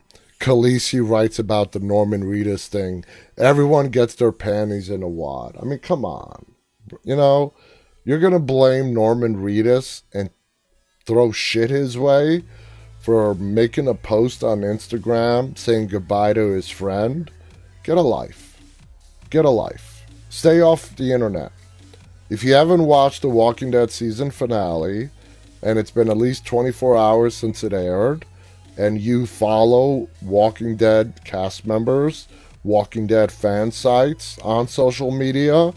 [0.41, 3.05] Khaleesi writes about the Norman Reedus thing.
[3.39, 5.57] Everyone gets their panties in a wad.
[5.61, 6.55] I mean, come on.
[7.03, 7.55] You know,
[8.05, 10.31] you're going to blame Norman Reedus and
[11.05, 12.45] throw shit his way
[13.01, 17.31] for making a post on Instagram saying goodbye to his friend.
[17.83, 18.61] Get a life.
[19.31, 20.05] Get a life.
[20.29, 21.53] Stay off the internet.
[22.29, 25.11] If you haven't watched the Walking Dead season finale,
[25.63, 28.25] and it's been at least 24 hours since it aired,
[28.77, 32.29] and you follow Walking Dead cast members,
[32.65, 35.73] Walking Dead fan sites on social media,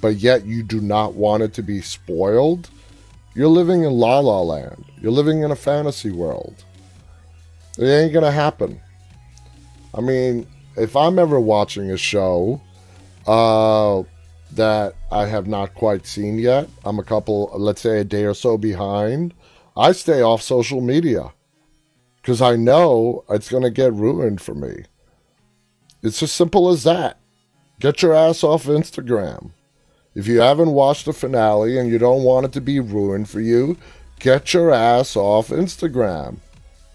[0.00, 2.70] but yet you do not want it to be spoiled,
[3.34, 4.84] you're living in la la land.
[5.00, 6.64] You're living in a fantasy world.
[7.78, 8.80] It ain't gonna happen.
[9.94, 10.46] I mean,
[10.76, 12.60] if I'm ever watching a show
[13.26, 14.02] uh,
[14.52, 18.34] that I have not quite seen yet, I'm a couple, let's say a day or
[18.34, 19.34] so behind,
[19.76, 21.32] I stay off social media
[22.20, 24.84] because I know it's going to get ruined for me.
[26.02, 27.18] It's as simple as that.
[27.78, 29.50] Get your ass off Instagram.
[30.14, 33.40] If you haven't watched the finale and you don't want it to be ruined for
[33.40, 33.76] you,
[34.18, 36.38] get your ass off Instagram.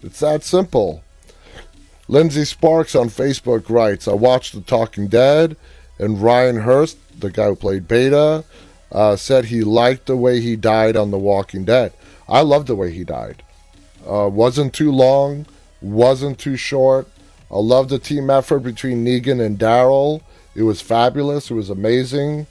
[0.02, 1.02] It's that simple.
[2.08, 5.56] Lindsay Sparks on Facebook writes I watched The Talking Dead,
[5.98, 8.44] and Ryan Hurst, the guy who played Beta,
[8.92, 11.92] uh, said he liked the way he died on The Walking Dead.
[12.28, 13.42] I love the way he died.
[14.06, 15.46] Uh, wasn't too long,
[15.80, 17.08] wasn't too short.
[17.50, 20.22] I love the team effort between Negan and Daryl.
[20.54, 21.50] It was fabulous.
[21.50, 22.46] It was amazing.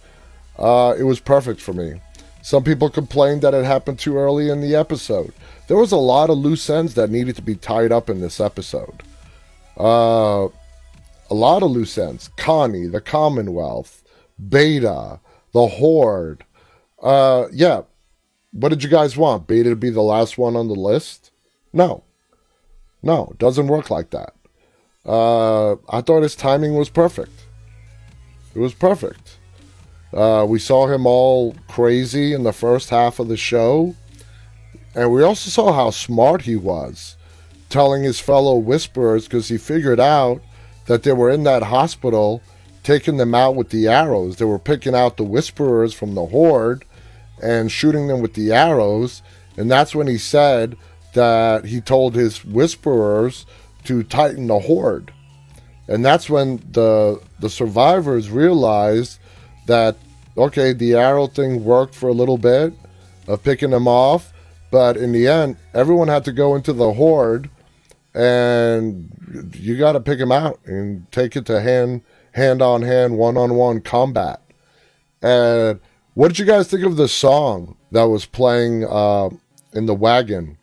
[0.58, 2.02] Uh, it was perfect for me.
[2.42, 5.34] Some people complained that it happened too early in the episode.
[5.68, 8.40] There was a lot of loose ends that needed to be tied up in this
[8.40, 9.02] episode.
[9.78, 10.48] Uh,
[11.30, 12.30] a lot of loose ends.
[12.38, 14.04] Connie, the Commonwealth,
[14.50, 15.20] Beta,
[15.54, 16.46] the Horde.
[17.02, 17.82] Uh, yeah.
[18.52, 19.48] What did you guys want?
[19.48, 21.32] Beta to be the last one on the list?
[21.76, 22.04] No.
[23.04, 24.34] No, doesn't work like that.
[25.06, 27.46] Uh, I thought his timing was perfect.
[28.56, 29.38] It was perfect.
[30.12, 33.96] Uh, we saw him all crazy in the first half of the show.
[34.96, 37.18] And we also saw how smart he was,
[37.70, 40.42] telling his fellow whisperers because he figured out
[40.86, 42.42] that they were in that hospital
[42.84, 44.38] taking them out with the arrows.
[44.38, 46.86] They were picking out the whisperers from the horde
[47.44, 49.22] and shooting them with the arrows.
[49.58, 50.78] And that's when he said
[51.16, 53.46] that he told his whisperers
[53.86, 55.12] to tighten the horde.
[55.88, 59.20] And that's when the the survivors realized
[59.68, 59.98] that
[60.38, 62.74] okay, the arrow thing worked for a little bit
[63.28, 64.34] of picking them off,
[64.72, 67.50] but in the end, everyone had to go into the horde,
[68.14, 72.02] and you got to pick them out and take it to hand
[72.34, 74.42] hand on hand, one on one combat.
[75.22, 75.80] And
[76.14, 79.30] what did you guys think of the song that was playing uh,
[79.74, 80.58] in the wagon?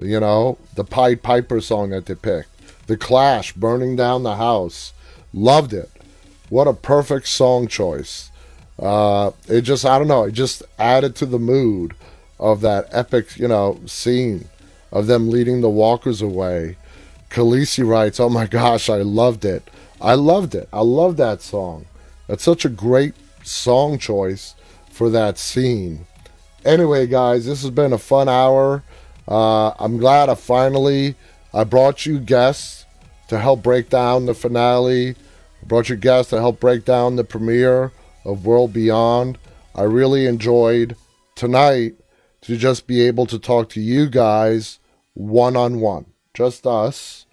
[0.00, 2.48] You know, the Pied Piper song that they picked.
[2.88, 4.92] The Clash, Burning Down the House.
[5.32, 5.90] Loved it.
[6.48, 8.30] What a perfect song choice.
[8.78, 11.94] Uh, it just, I don't know, it just added to the mood
[12.40, 14.48] of that epic, you know, scene
[14.90, 16.76] of them leading the walkers away.
[17.30, 19.70] Khaleesi writes, Oh my gosh, I loved it.
[20.00, 20.68] I loved it.
[20.72, 21.86] I love that song.
[22.26, 23.14] That's such a great
[23.44, 24.54] song choice
[24.90, 26.06] for that scene.
[26.64, 28.82] Anyway, guys, this has been a fun hour.
[29.26, 31.14] Uh, I'm glad I finally
[31.52, 32.84] I brought you guests
[33.28, 35.10] to help break down the finale.
[35.10, 37.92] I brought you guests to help break down the premiere
[38.24, 39.38] of World Beyond.
[39.74, 40.96] I really enjoyed
[41.34, 41.94] tonight
[42.42, 44.78] to just be able to talk to you guys
[45.14, 47.24] one on one, just us.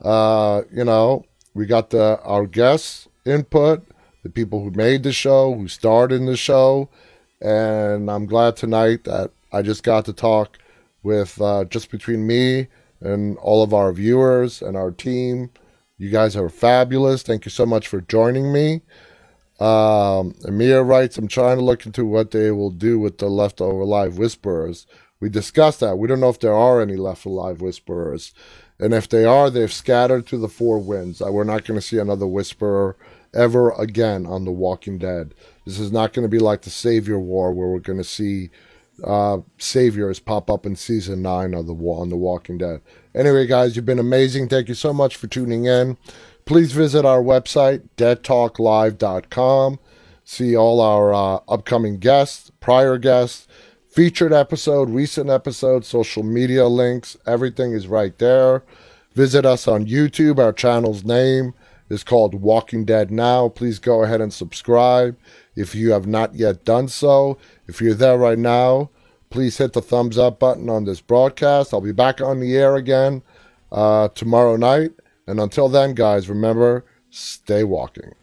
[0.00, 1.24] Uh, you know,
[1.54, 3.86] we got the our guests input,
[4.22, 6.88] the people who made the show, who starred in the show,
[7.40, 10.58] and I'm glad tonight that I just got to talk
[11.08, 12.68] with uh, just between me
[13.00, 15.50] and all of our viewers and our team.
[15.96, 17.22] You guys are fabulous.
[17.22, 18.82] Thank you so much for joining me.
[19.58, 23.84] Um, Amir writes, I'm trying to look into what they will do with the leftover
[23.84, 24.86] live whisperers.
[25.18, 25.96] We discussed that.
[25.96, 28.34] We don't know if there are any left alive whisperers.
[28.78, 31.20] And if they are, they've scattered to the four winds.
[31.20, 32.96] We're not going to see another whisperer
[33.34, 35.34] ever again on The Walking Dead.
[35.64, 38.50] This is not going to be like the Savior War where we're going to see
[39.04, 42.80] uh, saviors pop up in season nine of the on the Walking Dead.
[43.14, 44.48] Anyway, guys, you've been amazing.
[44.48, 45.96] Thank you so much for tuning in.
[46.44, 49.78] Please visit our website, deadtalklive.com.
[50.24, 53.46] See all our uh, upcoming guests, prior guests,
[53.88, 57.16] featured episode, recent episode, social media links.
[57.26, 58.62] Everything is right there.
[59.14, 60.38] Visit us on YouTube.
[60.38, 61.54] Our channel's name
[61.88, 63.48] is called Walking Dead Now.
[63.48, 65.16] Please go ahead and subscribe
[65.56, 67.38] if you have not yet done so.
[67.68, 68.90] If you're there right now,
[69.30, 71.72] please hit the thumbs up button on this broadcast.
[71.72, 73.22] I'll be back on the air again
[73.70, 74.92] uh, tomorrow night.
[75.26, 78.14] And until then, guys, remember stay walking.